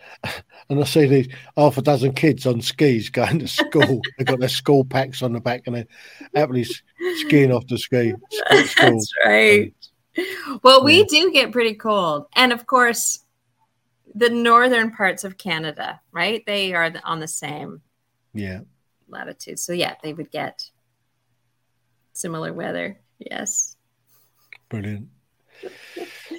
[0.69, 4.01] and I see these half a dozen kids on skis going to school.
[4.19, 5.87] They've got their school packs on the back and they're
[6.35, 6.67] happily
[7.19, 8.15] skiing off the ski.
[8.67, 8.91] School.
[8.91, 9.75] That's right.
[10.63, 11.05] Well, we yeah.
[11.09, 12.27] do get pretty cold.
[12.35, 13.23] And of course,
[14.15, 16.43] the northern parts of Canada, right?
[16.47, 17.83] They are on the same
[18.33, 18.61] yeah
[19.09, 19.59] latitude.
[19.59, 20.71] So yeah, they would get
[22.17, 22.99] similar weather.
[23.19, 23.77] Yes.
[24.69, 25.09] Brilliant.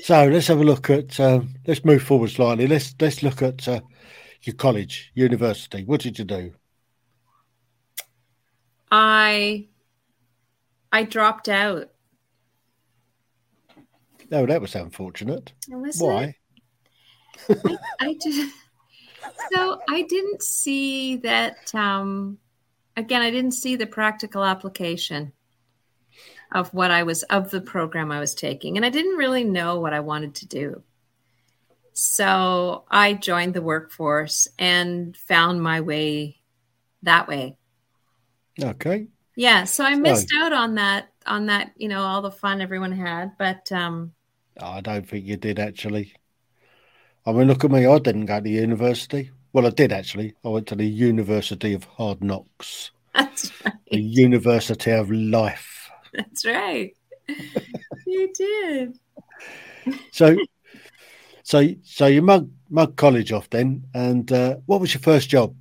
[0.01, 1.19] So let's have a look at.
[1.19, 2.67] Uh, let's move forward slightly.
[2.67, 3.81] Let's let's look at uh,
[4.43, 5.83] your college, university.
[5.83, 6.53] What did you do?
[8.91, 9.67] I
[10.91, 11.89] I dropped out.
[14.31, 15.53] Oh, that was unfortunate.
[15.69, 16.35] Was Why?
[17.49, 18.49] I, I did.
[19.53, 21.73] So I didn't see that.
[21.73, 22.37] Um,
[22.95, 25.33] again, I didn't see the practical application
[26.51, 29.79] of what I was of the program I was taking, and I didn't really know
[29.79, 30.83] what I wanted to do.
[31.93, 36.37] So I joined the workforce and found my way
[37.03, 37.57] that way.
[38.61, 39.07] Okay.
[39.35, 42.61] Yeah, so I missed so, out on that on that, you know, all the fun
[42.61, 44.13] everyone had, but um
[44.61, 46.13] I don't think you did actually.
[47.25, 47.85] I mean, look at me.
[47.85, 49.31] I didn't go to university.
[49.53, 50.35] Well, I did actually.
[50.45, 52.91] I went to the University of Hard Knocks.
[53.15, 53.73] That's right.
[53.89, 55.76] The University of Life.
[56.17, 56.95] That's right.
[58.05, 58.99] you did.
[60.11, 60.35] So,
[61.43, 65.55] so, so you mug mug college off then, and uh, what was your first job?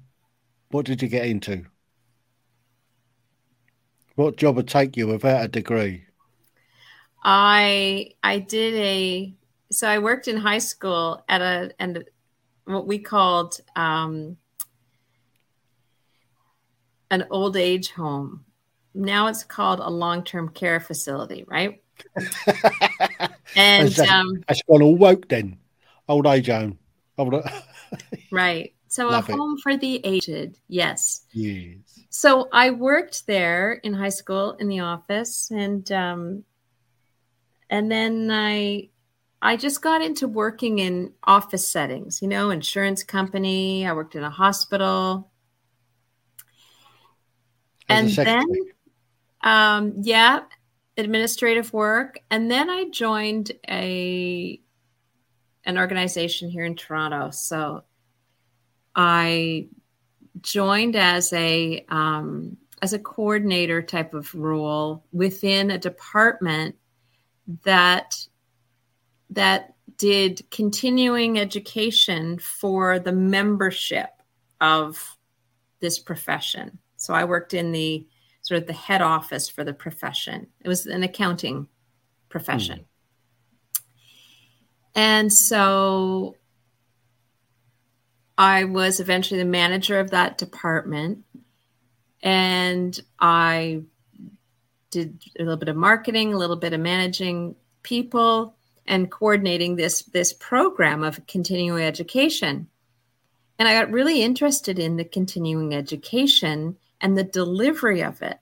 [0.71, 1.67] What did you get into?
[4.17, 6.07] What job would take you without a degree?
[7.23, 9.35] I I did a
[9.71, 12.05] so I worked in high school at a and
[12.65, 14.37] what we called um,
[17.11, 18.45] an old age home.
[18.97, 21.83] Now it's called a long term care facility, right?
[23.57, 25.59] and that's, um, that's gone all woke then.
[26.09, 26.79] Old age home.
[28.31, 28.75] right.
[28.89, 30.59] So Love a home for the aged.
[30.69, 31.23] Yes.
[31.33, 31.77] Yes.
[32.11, 36.45] So I worked there in high school in the office, and um,
[37.69, 38.91] and then I
[39.43, 43.87] I just got into working in office settings, you know, insurance company.
[43.87, 45.31] I worked in a hospital.
[47.89, 48.47] As and then,
[49.47, 50.41] um, yeah,
[50.97, 52.19] administrative work.
[52.33, 54.61] And then I joined a
[55.65, 57.31] an organization here in Toronto.
[57.31, 57.85] So
[58.95, 59.69] I
[60.41, 66.75] joined as a um, as a coordinator type of role within a department
[67.63, 68.17] that
[69.31, 74.11] that did continuing education for the membership
[74.61, 75.17] of
[75.79, 76.79] this profession.
[76.97, 78.07] So I worked in the
[78.47, 80.47] sort of the head office for the profession.
[80.61, 81.67] It was an accounting
[82.29, 82.79] profession.
[82.79, 83.83] Mm.
[84.95, 86.37] And so
[88.39, 91.25] I was eventually the manager of that department.
[92.23, 93.83] And I
[94.93, 98.55] did a little bit of marketing, a little bit of managing people,
[98.87, 102.69] and coordinating this this program of continuing education.
[103.59, 108.39] And I got really interested in the continuing education and the delivery of it.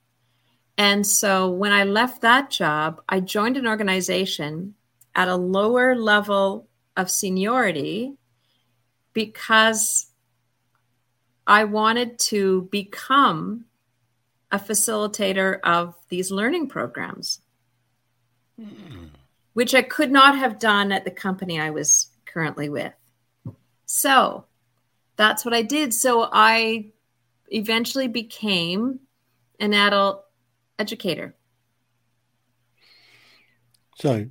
[0.76, 4.74] And so when I left that job, I joined an organization
[5.14, 8.14] at a lower level of seniority
[9.12, 10.06] because
[11.46, 13.66] I wanted to become
[14.50, 17.40] a facilitator of these learning programs.
[18.60, 19.10] Mm
[19.54, 22.92] which I could not have done at the company I was currently with.
[23.86, 24.44] So
[25.16, 25.94] that's what I did.
[25.94, 26.86] So I
[27.48, 29.00] eventually became
[29.60, 30.24] an adult
[30.78, 31.34] educator.
[33.96, 34.26] So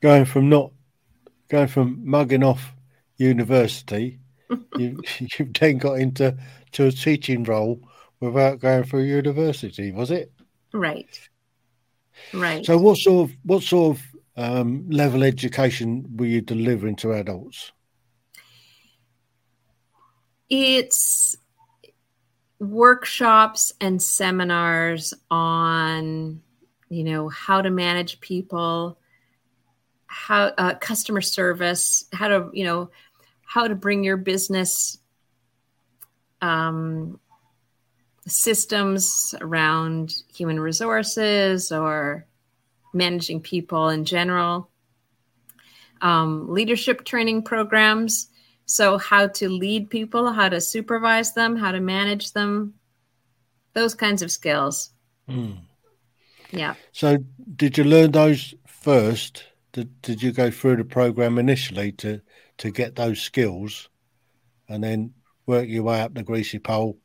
[0.00, 0.72] going from not
[1.48, 2.74] going from mugging off
[3.16, 4.20] university,
[4.76, 6.36] you, you've then got into
[6.72, 7.80] to a teaching role
[8.20, 10.32] without going through university, was it?
[10.72, 11.28] Right.
[12.32, 12.64] Right.
[12.64, 14.02] So, what sort of what sort of
[14.36, 17.72] um, level education were you delivering to adults?
[20.48, 21.36] It's
[22.60, 26.40] workshops and seminars on,
[26.90, 28.98] you know, how to manage people,
[30.06, 32.90] how uh, customer service, how to, you know,
[33.42, 34.98] how to bring your business
[36.42, 37.18] um,
[38.26, 42.26] systems around human resources or
[42.92, 44.68] managing people in general.
[46.02, 48.29] Um, leadership training programs.
[48.70, 52.74] So, how to lead people, how to supervise them, how to manage them,
[53.72, 54.90] those kinds of skills.
[55.28, 55.62] Mm.
[56.52, 56.74] Yeah.
[56.92, 57.18] So,
[57.56, 59.42] did you learn those first?
[59.72, 62.20] Did, did you go through the program initially to
[62.58, 63.88] to get those skills,
[64.68, 65.14] and then
[65.46, 66.96] work your way up the greasy pole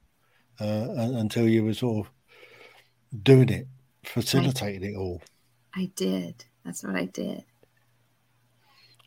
[0.60, 3.68] uh, until you were sort of doing it,
[4.04, 5.24] facilitating I, it all?
[5.74, 6.46] I did.
[6.64, 7.44] That's what I did.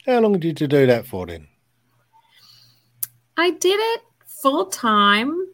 [0.07, 1.47] How long did you do that for then?
[3.39, 4.01] I did it
[4.43, 5.47] full time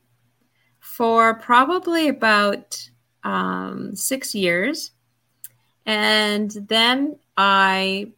[0.81, 2.91] for probably about
[3.23, 4.91] um, six years.
[5.87, 8.13] And then I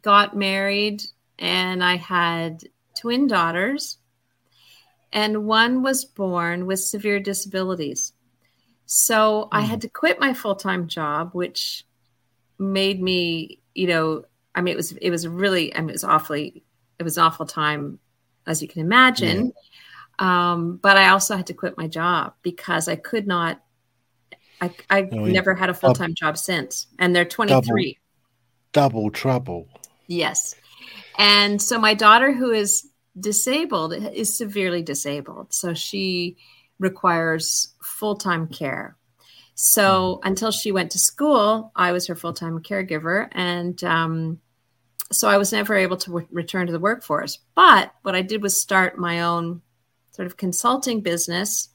[0.00, 1.02] got married
[1.38, 2.64] and I had
[2.98, 3.98] twin daughters,
[5.12, 8.14] and one was born with severe disabilities.
[8.86, 9.48] So mm.
[9.52, 11.84] I had to quit my full time job, which
[12.58, 16.04] made me, you know, I mean, it was it was really, I mean, it was
[16.04, 16.64] awfully,
[16.98, 17.98] it was an awful time,
[18.46, 19.52] as you can imagine.
[20.18, 20.52] Yeah.
[20.52, 23.60] Um, but I also had to quit my job because I could not
[24.60, 27.98] I, I've oh, never had a full time job since, and they're 23.
[28.72, 29.68] Double, double trouble.
[30.06, 30.54] Yes.
[31.18, 35.52] And so my daughter, who is disabled, is severely disabled.
[35.52, 36.36] So she
[36.78, 38.96] requires full time care.
[39.54, 40.28] So mm.
[40.28, 43.28] until she went to school, I was her full time caregiver.
[43.32, 44.40] And um,
[45.12, 47.38] so I was never able to w- return to the workforce.
[47.54, 49.62] But what I did was start my own
[50.10, 51.68] sort of consulting business.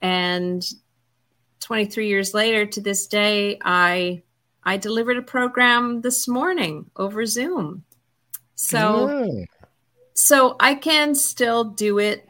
[0.00, 0.64] And
[1.62, 4.20] 23 years later to this day i
[4.64, 7.84] i delivered a program this morning over zoom
[8.56, 9.44] so yeah.
[10.14, 12.26] so i can still do it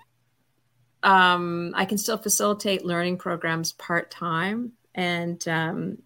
[1.03, 5.99] um, i can still facilitate learning programs part-time and um,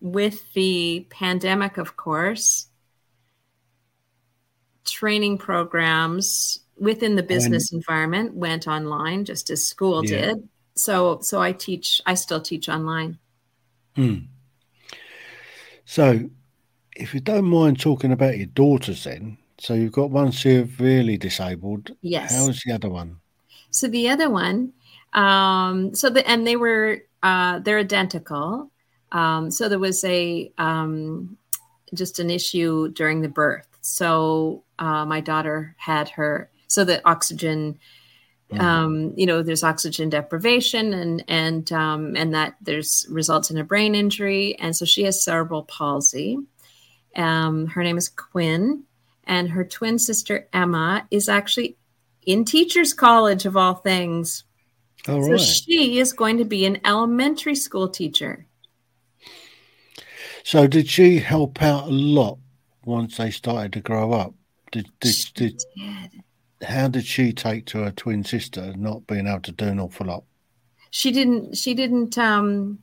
[0.00, 2.68] with the pandemic of course
[4.84, 10.20] training programs within the business and, environment went online just as school yeah.
[10.20, 12.00] did so so I teach.
[12.06, 13.18] I still teach online.
[13.94, 14.18] Hmm.
[15.84, 16.28] So,
[16.96, 21.92] if you don't mind talking about your daughters, then so you've got one severely disabled.
[22.00, 22.34] Yes.
[22.34, 23.20] How's the other one?
[23.70, 24.72] So the other one,
[25.12, 28.70] um, so the and they were uh, they're identical.
[29.12, 31.36] Um, so there was a um,
[31.94, 33.68] just an issue during the birth.
[33.80, 37.78] So uh, my daughter had her so the oxygen
[38.54, 38.60] Mm-hmm.
[38.60, 43.64] Um, you know, there's oxygen deprivation, and and um, and that there's results in a
[43.64, 46.38] brain injury, and so she has cerebral palsy.
[47.16, 48.84] Um, her name is Quinn,
[49.24, 51.76] and her twin sister Emma is actually
[52.26, 54.44] in teachers college of all things.
[55.08, 55.40] All so right.
[55.40, 58.46] she is going to be an elementary school teacher.
[60.44, 62.38] So did she help out a lot
[62.84, 64.34] once they started to grow up?
[64.74, 65.64] Did did, did,
[66.64, 70.06] how did she take to her twin sister not being able to do an awful
[70.06, 70.24] lot?
[70.90, 71.56] She didn't.
[71.56, 72.18] She didn't.
[72.18, 72.80] Um,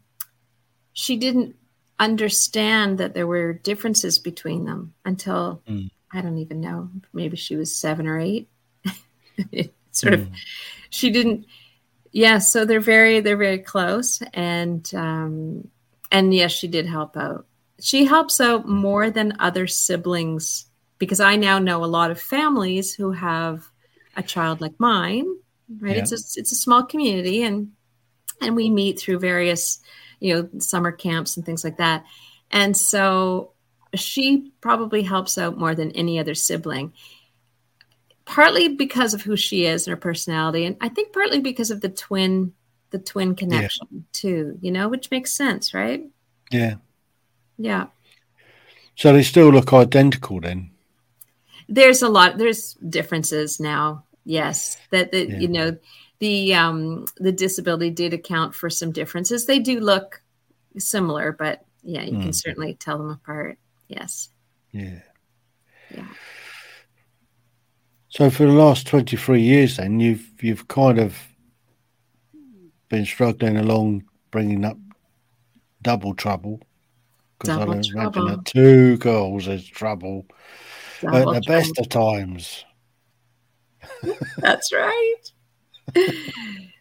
[0.93, 1.57] she didn't
[1.99, 5.91] understand that there were differences between them until mm.
[6.13, 6.89] I don't even know.
[7.11, 8.47] Maybe she was seven or eight.
[9.91, 10.21] sort mm.
[10.21, 10.29] of.
[10.91, 11.45] She didn't.
[12.13, 12.37] Yeah.
[12.37, 13.19] So they're very.
[13.19, 15.67] They're very close, and um,
[16.09, 17.45] and yes, she did help out.
[17.81, 20.67] She helps out more than other siblings
[21.01, 23.67] because I now know a lot of families who have
[24.15, 25.25] a child like mine,
[25.79, 25.95] right?
[25.95, 26.03] Yeah.
[26.03, 27.71] It's a it's a small community, and
[28.39, 29.79] and we meet through various,
[30.19, 32.05] you know, summer camps and things like that.
[32.51, 33.53] And so
[33.95, 36.93] she probably helps out more than any other sibling.
[38.25, 41.81] Partly because of who she is and her personality, and I think partly because of
[41.81, 42.53] the twin
[42.91, 44.01] the twin connection yeah.
[44.13, 46.03] too, you know, which makes sense, right?
[46.51, 46.75] Yeah.
[47.57, 47.87] Yeah.
[48.95, 50.70] So they still look identical then?
[51.71, 54.03] There's a lot there's differences now.
[54.23, 55.37] Yes that, that yeah.
[55.39, 55.77] you know
[56.19, 59.45] the um the disability did account for some differences.
[59.45, 60.21] They do look
[60.77, 62.21] similar but yeah you mm.
[62.21, 63.57] can certainly tell them apart.
[63.87, 64.29] Yes.
[64.71, 64.99] Yeah.
[65.89, 66.07] Yeah.
[68.09, 71.17] So for the last 23 years then you've you've kind of
[72.89, 74.77] been struggling along bringing up
[75.81, 76.61] double trouble?
[77.39, 80.25] Because I don't imagine that two girls is trouble
[81.03, 82.65] at the best of times.
[84.37, 85.15] That's right.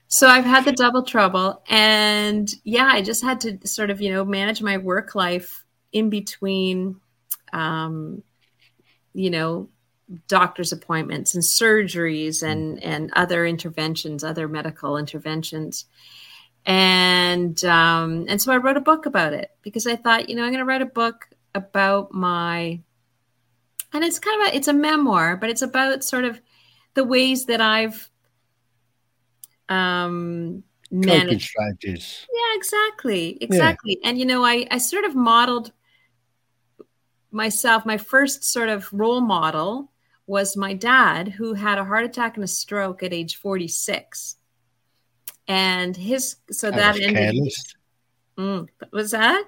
[0.09, 1.63] so I've had the double trouble.
[1.69, 6.11] And yeah, I just had to sort of, you know, manage my work life in
[6.11, 7.01] between,
[7.53, 8.23] um,
[9.13, 9.69] you know,
[10.29, 15.87] doctor's appointments and surgeries and, and other interventions, other medical interventions.
[16.67, 20.43] And um, and so I wrote a book about it because I thought, you know,
[20.43, 22.81] I'm going to write a book about my
[23.93, 26.41] and it's kind of a it's a memoir but it's about sort of
[26.95, 28.11] the ways that i've
[29.69, 32.27] um coping manage strategies.
[32.33, 33.39] Yeah, exactly.
[33.41, 33.99] Exactly.
[34.05, 35.73] And you know, I I sort of modeled
[37.31, 39.93] myself my first sort of role model
[40.27, 44.37] was my dad who had a heart attack and a stroke at age 46.
[45.47, 47.75] And his so That, that, was ended careless.
[48.39, 49.45] Mm, was that?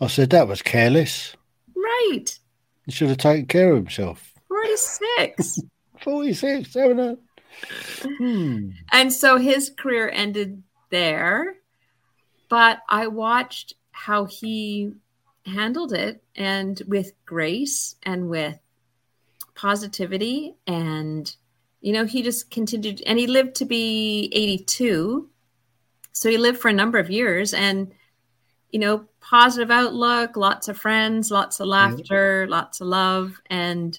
[0.00, 1.36] I said that was careless.
[1.74, 2.38] Right.
[2.86, 4.32] He should have taken care of himself.
[4.48, 5.60] 46.
[6.02, 7.18] 46, seven.
[8.18, 8.70] Hmm.
[8.90, 11.56] and so his career ended there.
[12.48, 14.92] But I watched how he
[15.46, 18.58] handled it and with grace and with
[19.54, 20.56] positivity.
[20.66, 21.34] And,
[21.80, 25.28] you know, he just continued and he lived to be 82.
[26.12, 27.92] So he lived for a number of years and,
[28.74, 33.40] you know, positive outlook, lots of friends, lots of laughter, lots of love.
[33.48, 33.96] And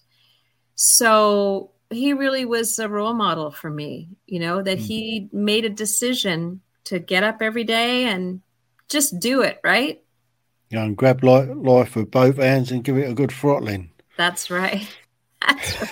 [0.75, 5.69] so he really was a role model for me, you know, that he made a
[5.69, 8.41] decision to get up every day and
[8.89, 10.03] just do it, right?
[10.71, 13.91] You know, and grab li- life with both hands and give it a good throttling.
[14.17, 14.85] That's right.
[15.47, 15.91] That's right.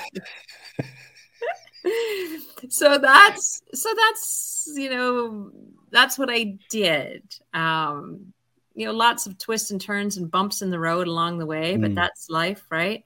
[2.69, 5.51] so that's so that's you know
[5.91, 7.23] that's what I did.
[7.53, 8.33] Um,
[8.75, 11.77] you know, lots of twists and turns and bumps in the road along the way,
[11.77, 11.95] but Mm.
[11.95, 13.05] that's life, right?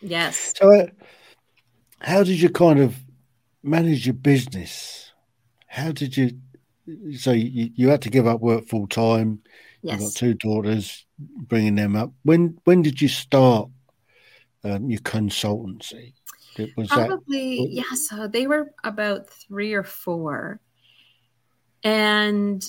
[0.00, 0.54] Yes.
[0.56, 0.86] So, uh,
[2.00, 2.96] how did you kind of
[3.62, 5.12] manage your business?
[5.66, 6.40] How did you?
[7.16, 9.40] So you, you had to give up work full time.
[9.82, 12.12] You've got two daughters, bringing them up.
[12.24, 13.68] When when did you start
[14.64, 16.14] um, your consultancy?
[16.76, 17.94] Was that Probably, yeah.
[17.94, 20.60] So they were about three or four.
[21.84, 22.64] And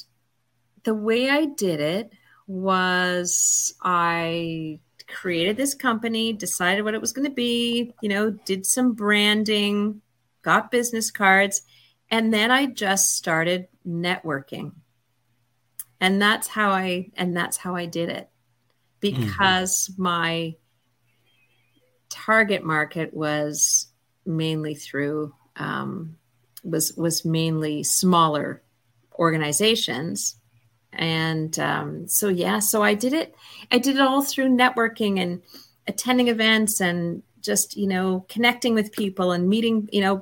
[0.84, 2.12] the way I did it
[2.48, 8.66] was I created this company, decided what it was going to be, you know, did
[8.66, 10.02] some branding,
[10.42, 11.62] got business cards,
[12.10, 14.74] and then I just started networking.
[16.00, 18.30] And that's how I and that's how I did it.
[19.00, 20.56] Because my
[22.10, 23.88] target market was
[24.26, 26.18] mainly through um,
[26.64, 28.62] was was mainly smaller
[29.18, 30.36] organizations
[30.96, 33.36] and um, so yeah so i did it.
[33.72, 35.42] I did it all through networking and
[35.88, 40.22] attending events and just you know connecting with people and meeting you know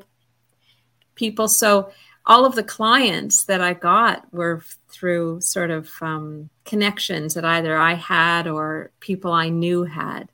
[1.15, 1.47] people.
[1.47, 1.91] So
[2.25, 7.75] all of the clients that i got were through sort of um, connections that either
[7.77, 10.29] i had or people i knew had.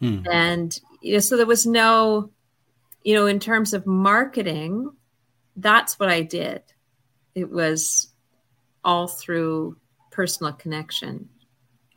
[0.00, 0.26] Hmm.
[0.30, 2.30] and you know so there was no
[3.02, 4.90] you know in terms of marketing
[5.56, 6.62] that's what i did.
[7.34, 8.12] It was
[8.86, 9.76] all through
[10.10, 11.28] personal connection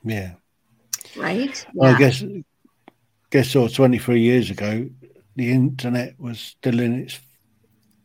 [0.04, 0.34] yeah?
[1.16, 2.24] right Well, I guess
[3.30, 3.68] guess so.
[3.68, 4.90] Twenty three years ago,
[5.36, 7.20] the internet was still in its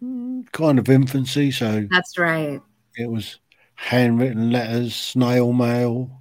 [0.03, 1.51] mm, kind of infancy.
[1.51, 2.61] So that's right
[2.97, 3.39] it was
[3.74, 6.20] handwritten letters, snail mail.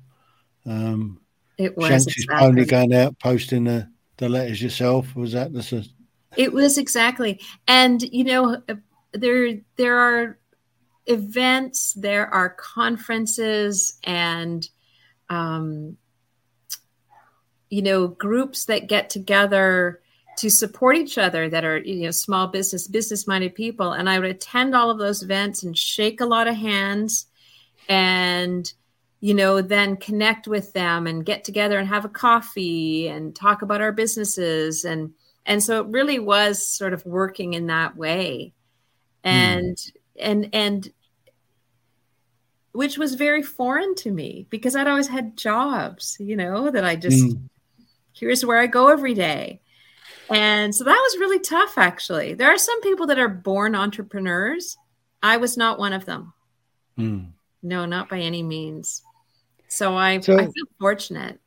[0.65, 1.19] Um,
[1.57, 2.65] it was exactly.
[2.65, 5.15] going out posting the, the letters yourself.
[5.15, 5.87] Was that the
[6.35, 8.75] it was exactly and you know uh,
[9.13, 10.39] there there are
[11.05, 14.69] events there are conferences and
[15.29, 15.97] um,
[17.69, 20.01] you know groups that get together
[20.37, 23.91] to support each other that are you know small business business minded people.
[23.91, 27.27] And i would attend all of those events and shake a lot of hands
[27.89, 28.71] and
[29.19, 33.61] you know then connect with them and get together and have a coffee and talk
[33.61, 34.85] about our businesses.
[34.85, 35.13] And
[35.45, 38.53] and so it really was sort of working in that way.
[39.23, 39.77] And
[40.19, 40.91] and and
[42.71, 46.95] which was very foreign to me because i'd always had jobs you know that i
[46.95, 47.49] just Mm.
[48.13, 49.59] here's where i go every day
[50.29, 54.77] and so that was really tough actually there are some people that are born entrepreneurs
[55.21, 56.33] i was not one of them
[56.97, 57.31] Mm.
[57.63, 59.01] no not by any means
[59.67, 61.39] so i, So- I feel fortunate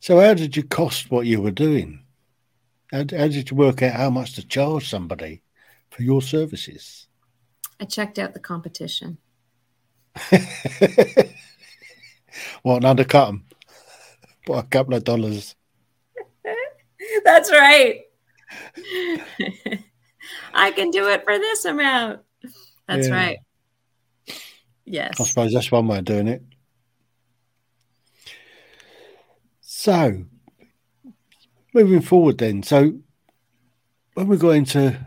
[0.00, 2.02] So how did you cost what you were doing?
[2.90, 5.42] How, how did you work out how much to charge somebody
[5.90, 7.06] for your services?
[7.82, 9.18] I checked out the competition
[12.62, 13.44] well, and undercut them
[14.46, 15.56] by a couple of dollars?
[17.24, 18.02] That's right.
[20.54, 22.20] I can do it for this amount.
[22.86, 23.14] That's Yeah.
[23.14, 23.38] right.
[24.84, 25.18] Yes.
[25.20, 26.42] I suppose that's one way of doing it.
[29.62, 30.24] So,
[31.72, 32.62] moving forward, then.
[32.62, 33.00] So,
[34.14, 35.06] when we got into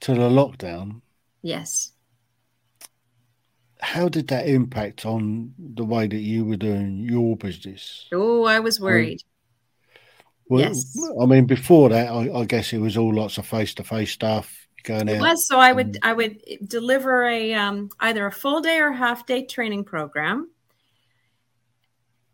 [0.00, 1.02] to the lockdown,
[1.46, 1.92] Yes.
[3.80, 8.08] how did that impact on the way that you were doing your business?
[8.12, 9.22] Oh, I was worried.
[10.48, 10.96] Well, Yes.
[11.20, 14.12] I mean, before that, I, I guess it was all lots of face to face
[14.12, 14.66] stuff.
[14.84, 15.20] Going It out.
[15.20, 19.26] was so I would I would deliver a um, either a full day or half
[19.26, 20.48] day training program,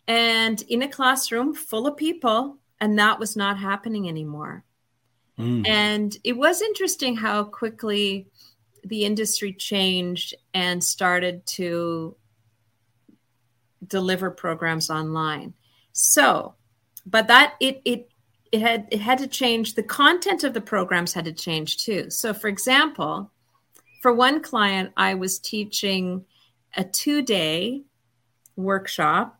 [0.06, 4.64] and in a classroom full of people, and that was not happening anymore.
[5.38, 5.66] Mm.
[5.66, 8.28] And it was interesting how quickly
[8.84, 12.16] the industry changed and started to
[13.86, 15.54] deliver programs online.
[15.92, 16.54] So,
[17.06, 18.08] but that it it
[18.50, 22.10] it had it had to change the content of the programs had to change too.
[22.10, 23.30] So for example,
[24.00, 26.24] for one client I was teaching
[26.76, 27.82] a 2-day
[28.56, 29.38] workshop.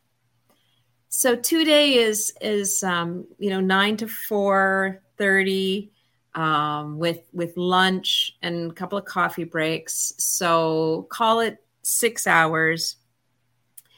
[1.09, 5.92] So 2-day is is um, you know 9 to 4:30
[6.35, 10.15] um, with with lunch and a couple of coffee breaks.
[10.19, 12.97] So call it 6 hours.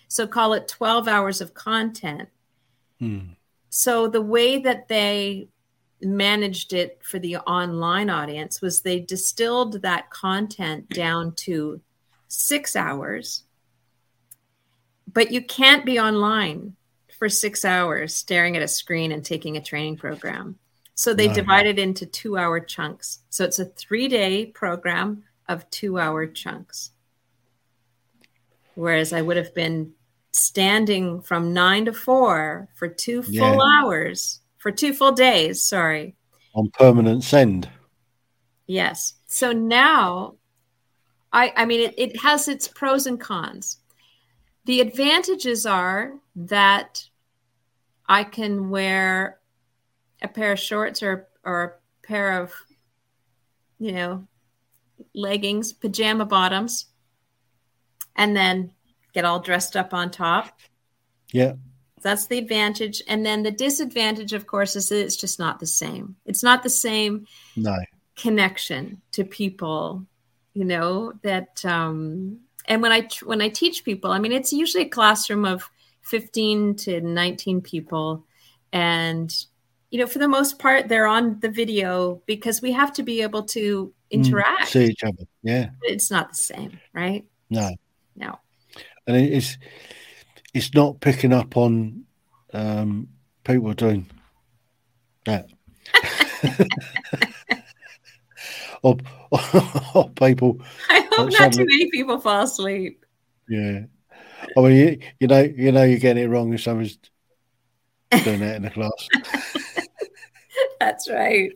[0.09, 2.29] So call it 12 hours of content
[3.03, 3.35] Mm.
[3.71, 5.49] so the way that they
[6.01, 11.81] managed it for the online audience was they distilled that content down to
[12.29, 13.43] six hours
[15.13, 16.77] but you can't be online
[17.19, 20.57] for six hours staring at a screen and taking a training program
[20.95, 21.35] so they No.
[21.67, 26.91] it into two hour chunks so it's a three day program of two hour chunks
[28.75, 29.93] whereas i would have been
[30.33, 33.59] standing from nine to four for two full Yeah.
[33.81, 36.17] hours for two full days sorry
[36.55, 37.69] On permanent send.
[38.67, 40.35] yes so now
[41.33, 43.79] i i mean it, it has its pros and cons
[44.65, 47.05] the advantages are that
[48.09, 49.39] i can wear
[50.25, 52.53] a pair of shorts or or a pair of
[53.79, 54.27] you know
[55.15, 56.87] leggings pajama bottoms
[58.17, 58.73] and then
[59.13, 60.59] get all dressed up on top
[61.33, 61.55] Yeah.
[62.03, 63.03] that's the advantage.
[63.09, 66.17] And then the disadvantage, of course, is that it's just not the same.
[66.27, 67.77] It's not the same No.
[68.15, 70.05] connection to people,
[70.53, 74.85] you know, that um and when I when I teach people, I mean it's usually
[74.85, 75.69] a classroom of
[76.03, 78.25] 15 to 19 people
[78.73, 79.35] and
[79.95, 83.23] you know, for the most part they're on the video because we have to be
[83.23, 84.27] able to Mm.
[84.27, 84.67] interact.
[84.67, 85.23] See each other.
[85.45, 85.71] Yeah.
[85.83, 87.25] It's not the same, right?
[87.49, 87.71] No.
[88.17, 88.41] No.
[89.07, 89.57] And it's
[90.53, 92.07] it's not picking up on
[92.53, 93.07] um,
[93.45, 94.11] people doing
[95.27, 95.47] that.
[98.83, 98.97] or,
[99.95, 103.07] or people I hope not too many people fall asleep.
[103.49, 103.83] Yeah.
[104.57, 106.99] I mean, you, you know, you know, you're getting it wrong if someone's
[108.11, 109.55] doing that in the class.
[110.85, 111.51] That's right.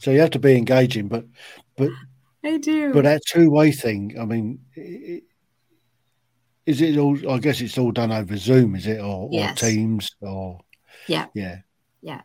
[0.00, 1.24] So you have to be engaging, but
[1.76, 1.88] but
[2.44, 2.92] I do.
[2.92, 4.14] but that two way thing.
[4.20, 4.58] I mean,
[6.66, 7.16] is it all?
[7.30, 9.62] I guess it's all done over Zoom, is it, or, Yes.
[9.62, 10.60] or Teams, or
[11.06, 11.26] Yeah.
[11.34, 11.60] yeah,
[12.02, 12.20] Yeah.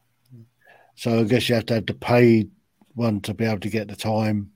[0.95, 2.51] So I guess you have to have the paid
[2.95, 4.51] one to be able to get the time,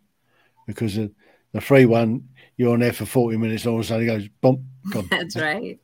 [0.68, 1.10] because the,
[1.54, 4.12] the free one you're on there for forty minutes, and all of a sudden it
[4.12, 4.60] goes bump.
[4.92, 5.08] Gone.
[5.12, 5.80] That's right.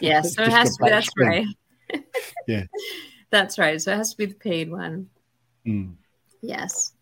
[0.00, 0.90] Yeah, so it has to be.
[0.90, 1.46] That's right.
[2.48, 2.64] Yeah.
[3.30, 3.80] That's right.
[3.80, 5.08] So it has to be the paid one.
[5.66, 5.94] Mm.
[6.40, 6.92] Yes.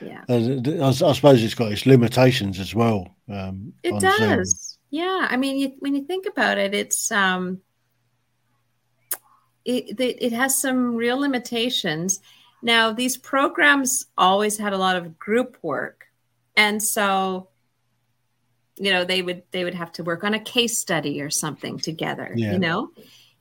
[0.00, 0.24] Yeah.
[0.28, 3.14] I, I suppose it's got its limitations as well.
[3.28, 4.10] Um, It on Zoom.
[4.18, 4.78] does.
[4.90, 5.26] Yeah.
[5.30, 7.60] I mean, you, when you think about it, it's um,
[9.64, 12.20] it, it it has some real limitations.
[12.62, 16.06] Now, these programs always had a lot of group work,
[16.56, 17.48] and so
[18.76, 21.78] you know they would they would have to work on a case study or something
[21.78, 22.32] together.
[22.34, 22.52] Yeah.
[22.52, 22.90] You know,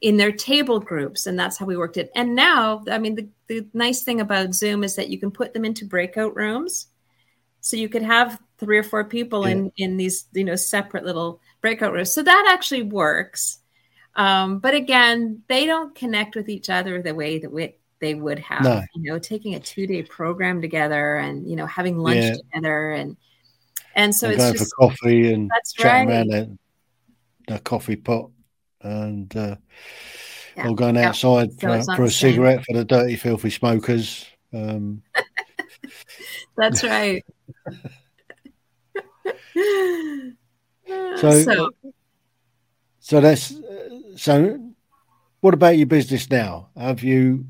[0.04, 2.12] in their table groups, and that's how we worked it.
[2.14, 5.54] And now, I mean, the the nice thing about Zoom is that you can put
[5.54, 6.88] them into breakout rooms.
[7.62, 11.40] So you could have three or four people in in these you know separate little
[11.62, 12.14] breakout rooms.
[12.14, 13.60] So that actually works.
[14.16, 18.38] Um, but again, they don't connect with each other the way that we, they would
[18.40, 18.64] have.
[18.64, 18.84] No.
[18.94, 22.36] You know, taking a two day program together and you know having lunch Yeah.
[22.36, 23.16] together and
[23.96, 26.16] and so and it's going just for coffee and that's chatting right.
[26.16, 26.58] around the,
[27.48, 28.32] the coffee pot
[28.84, 29.56] and uh,
[30.56, 30.68] Yeah.
[30.70, 34.26] or going outside for, for a cigarette for the dirty, filthy smokers.
[34.54, 35.02] Um,
[36.58, 37.24] That's right.
[41.18, 41.70] So- so
[43.00, 43.54] so that's
[44.16, 44.60] so.
[45.42, 46.70] What about your business now?
[46.78, 47.46] Have you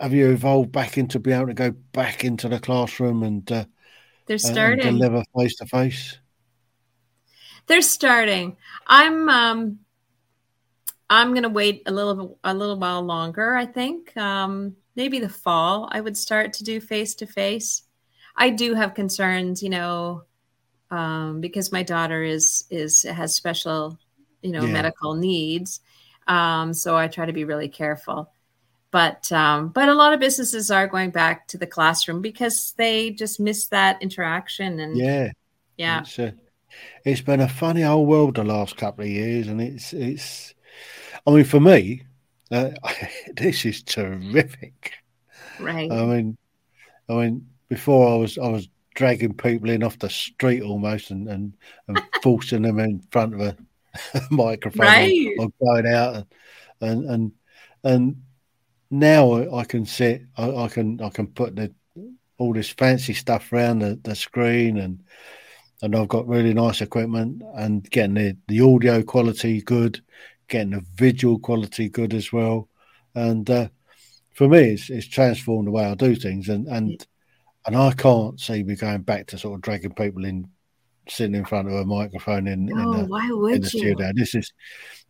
[0.00, 3.64] have you evolved back into be able to go back into the classroom and, uh,
[4.26, 4.98] they're and starting.
[4.98, 6.18] deliver face to face?
[7.66, 8.56] They're starting.
[8.86, 9.78] I'm um
[11.08, 14.16] I'm gonna wait a little a little while longer, I think.
[14.16, 17.82] Um maybe the fall I would start to do face to face.
[18.36, 20.24] I do have concerns, you know,
[20.90, 23.98] um, because my daughter is is has special,
[24.42, 24.72] you know, Yeah.
[24.72, 25.80] medical needs.
[26.28, 28.30] Um, so I try to be really careful.
[28.92, 33.10] but um, but a lot of businesses are going back to the classroom because they
[33.10, 35.30] just miss that interaction and Yeah,
[35.78, 36.32] yeah it's, uh,
[37.04, 40.54] it's been a funny old world the last couple of years, and it's it's.
[41.26, 42.02] I mean, for me,
[42.50, 42.70] uh,
[43.36, 44.92] this is terrific.
[45.60, 46.36] right I mean,
[47.08, 51.28] I mean, before I was I was dragging people in off the street almost and
[51.28, 51.52] and,
[51.88, 53.56] and forcing them in front of a,
[54.30, 55.34] microphone or- Right.
[55.38, 56.26] or, going out and
[56.80, 57.32] and and,
[57.84, 58.22] and
[58.90, 61.72] now I, I can sit I, I can I can put the
[62.38, 65.02] all this fancy stuff around the, the screen and
[65.82, 70.02] and I've got really nice equipment and getting the, the audio quality good,
[70.48, 72.68] getting the visual quality good as well.
[73.14, 73.68] And uh,
[74.34, 77.06] for me, it's, it's transformed the way I do things, and and
[77.66, 80.48] and I can't see me going back to sort of dragging people in,
[81.08, 83.78] sitting in front of a microphone in, no in, the, why in would the you
[83.78, 84.12] studio.
[84.14, 84.52] This is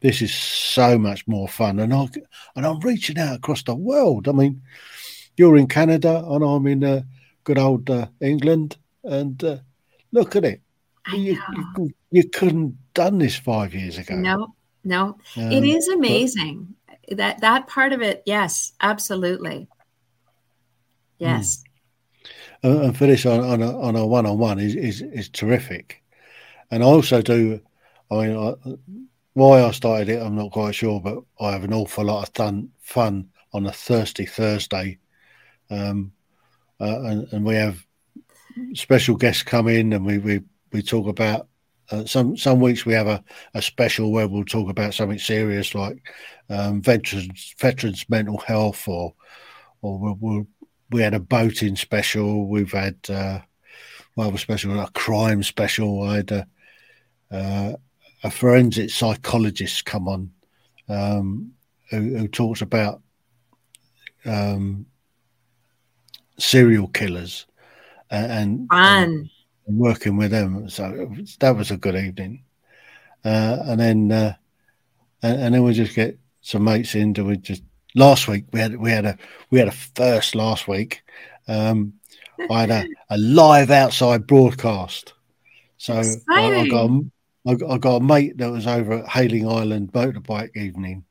[0.01, 2.09] this is so much more fun, and I
[2.55, 4.29] and I'm reaching out across the world.
[4.29, 4.63] I mean,
[5.37, 7.03] you're in Canada, and I'm in uh,
[7.45, 9.59] good old uh, England, and uh,
[10.13, 10.61] look at it.
[11.13, 11.39] You,
[11.77, 14.17] you you couldn't done this five years ago.
[14.17, 14.56] no
[14.87, 16.75] no Um, it is amazing
[17.11, 19.69] that that part of it yes absolutely
[21.19, 21.63] yes
[22.63, 25.29] and, and for this on, on a on a one on one is, is is
[25.29, 26.03] terrific.
[26.71, 27.61] And I also do.
[28.11, 28.55] I mean, I,
[29.35, 32.35] why I started it, I'm not quite sure, but I have an awful lot of
[32.35, 34.99] fun fun on a thirsty Thursday,
[35.71, 36.13] um,
[36.81, 37.85] uh, and, and we have
[38.75, 41.49] special guests come in, and we we we talk about.
[41.91, 43.23] Uh, some some weeks we have a,
[43.55, 46.13] a special where we'll talk about something serious like
[46.51, 49.15] um, veterans veterans mental health or
[49.83, 50.47] or we'll, we'll
[50.91, 52.49] we had a boating special.
[52.49, 53.41] We've had uh,
[54.17, 56.03] well, a special, a crime special.
[56.03, 56.47] I had a,
[57.31, 57.73] uh,
[58.25, 60.31] a forensic psychologist come on
[60.89, 61.53] um,
[61.91, 63.03] who, who talks about
[64.25, 64.87] um,
[66.39, 67.47] serial killers
[68.11, 69.31] and, and
[69.67, 70.69] working with them.
[70.69, 72.45] So was- that was a good evening.
[73.25, 74.35] Uh, and then uh,
[75.23, 77.13] and, and then we just get some mates in.
[77.13, 77.63] Do we just
[77.95, 79.19] last week we had we had a
[79.51, 81.03] we had a first last week.
[81.49, 81.95] Um,
[82.51, 85.15] I had a, a live outside broadcast.
[85.79, 85.95] So
[86.29, 87.11] I, I got a,
[87.47, 91.05] I got I got a mate that was over at Hayling Island motorbike evening,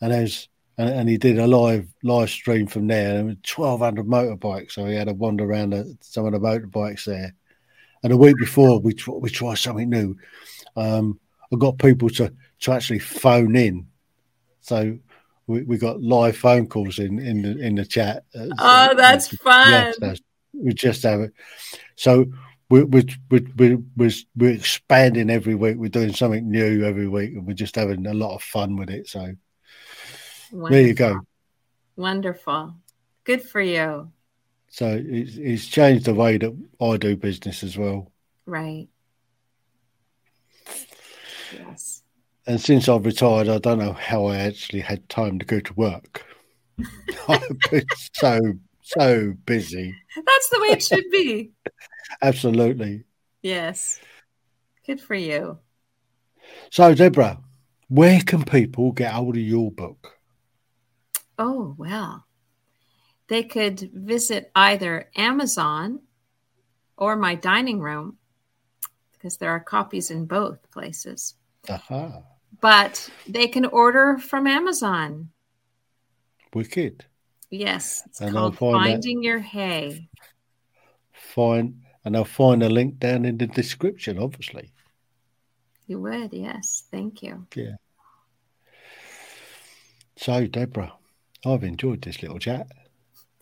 [0.00, 3.14] and there's and, and he did a live live stream from there.
[3.14, 6.40] There were twelve hundred motorbikes, so he had to wander around the, some of the
[6.40, 7.34] motorbikes there.
[8.06, 10.16] And a week before, we tr- we tried something new.
[10.76, 11.18] Um,
[11.52, 13.88] I got people to to actually phone in,
[14.60, 14.96] so
[15.48, 18.22] we, we got live phone calls in in the in the chat.
[18.32, 20.20] Uh, oh that's fun Yes, that's,
[20.52, 21.32] we just have it.
[21.96, 22.26] So
[22.70, 25.76] we we we we we're, we're expanding every week.
[25.76, 28.88] We're doing something new every week, and we're just having a lot of fun with
[28.88, 29.08] it.
[29.08, 29.34] So
[30.52, 31.22] there you go.
[31.96, 32.72] wonderful
[33.24, 34.12] good for you
[34.68, 38.12] So it's, it's changed the way that I do business as well.
[38.46, 38.88] right
[41.52, 42.02] yes
[42.46, 45.74] And since I've retired, I don't know how I actually had time to go to
[45.74, 46.24] work.
[47.28, 48.38] I've been so
[48.82, 49.94] so busy.
[50.14, 51.52] that's the way it should be
[52.22, 53.04] Absolutely.
[53.42, 54.00] yes
[54.86, 55.58] good for you
[56.70, 57.40] So Deborah,
[57.88, 60.12] where can people get hold of your book?
[61.38, 62.25] Oh, well.
[63.28, 66.00] They could visit either Amazon
[66.96, 68.18] or my dining room
[69.12, 71.34] because there are copies in both places.
[71.68, 72.22] Aha,
[72.60, 75.30] But they can order from Amazon.
[76.54, 77.04] wicked.
[77.50, 80.08] Yes, it's And called find that- Finding Your Hay.
[81.12, 84.72] Find and I'll find a link down in the description, obviously.
[85.88, 86.84] You would, yes.
[86.90, 87.46] Thank you.
[87.56, 87.74] Yeah.
[90.16, 90.92] So, Deborah,
[91.44, 92.68] I've enjoyed this little chat.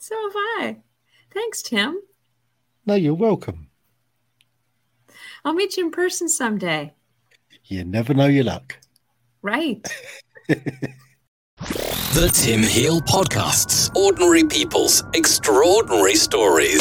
[0.06, 0.76] So have I.
[1.32, 1.98] Thanks, Tim.
[2.84, 3.68] No, you're welcome.
[5.46, 6.92] I'll meet you in person someday.
[7.64, 8.78] You never know your luck.
[9.40, 9.82] Right.
[12.14, 13.90] The Tim Hill Podcasts.
[13.96, 16.80] Ordinary people's extraordinary stories.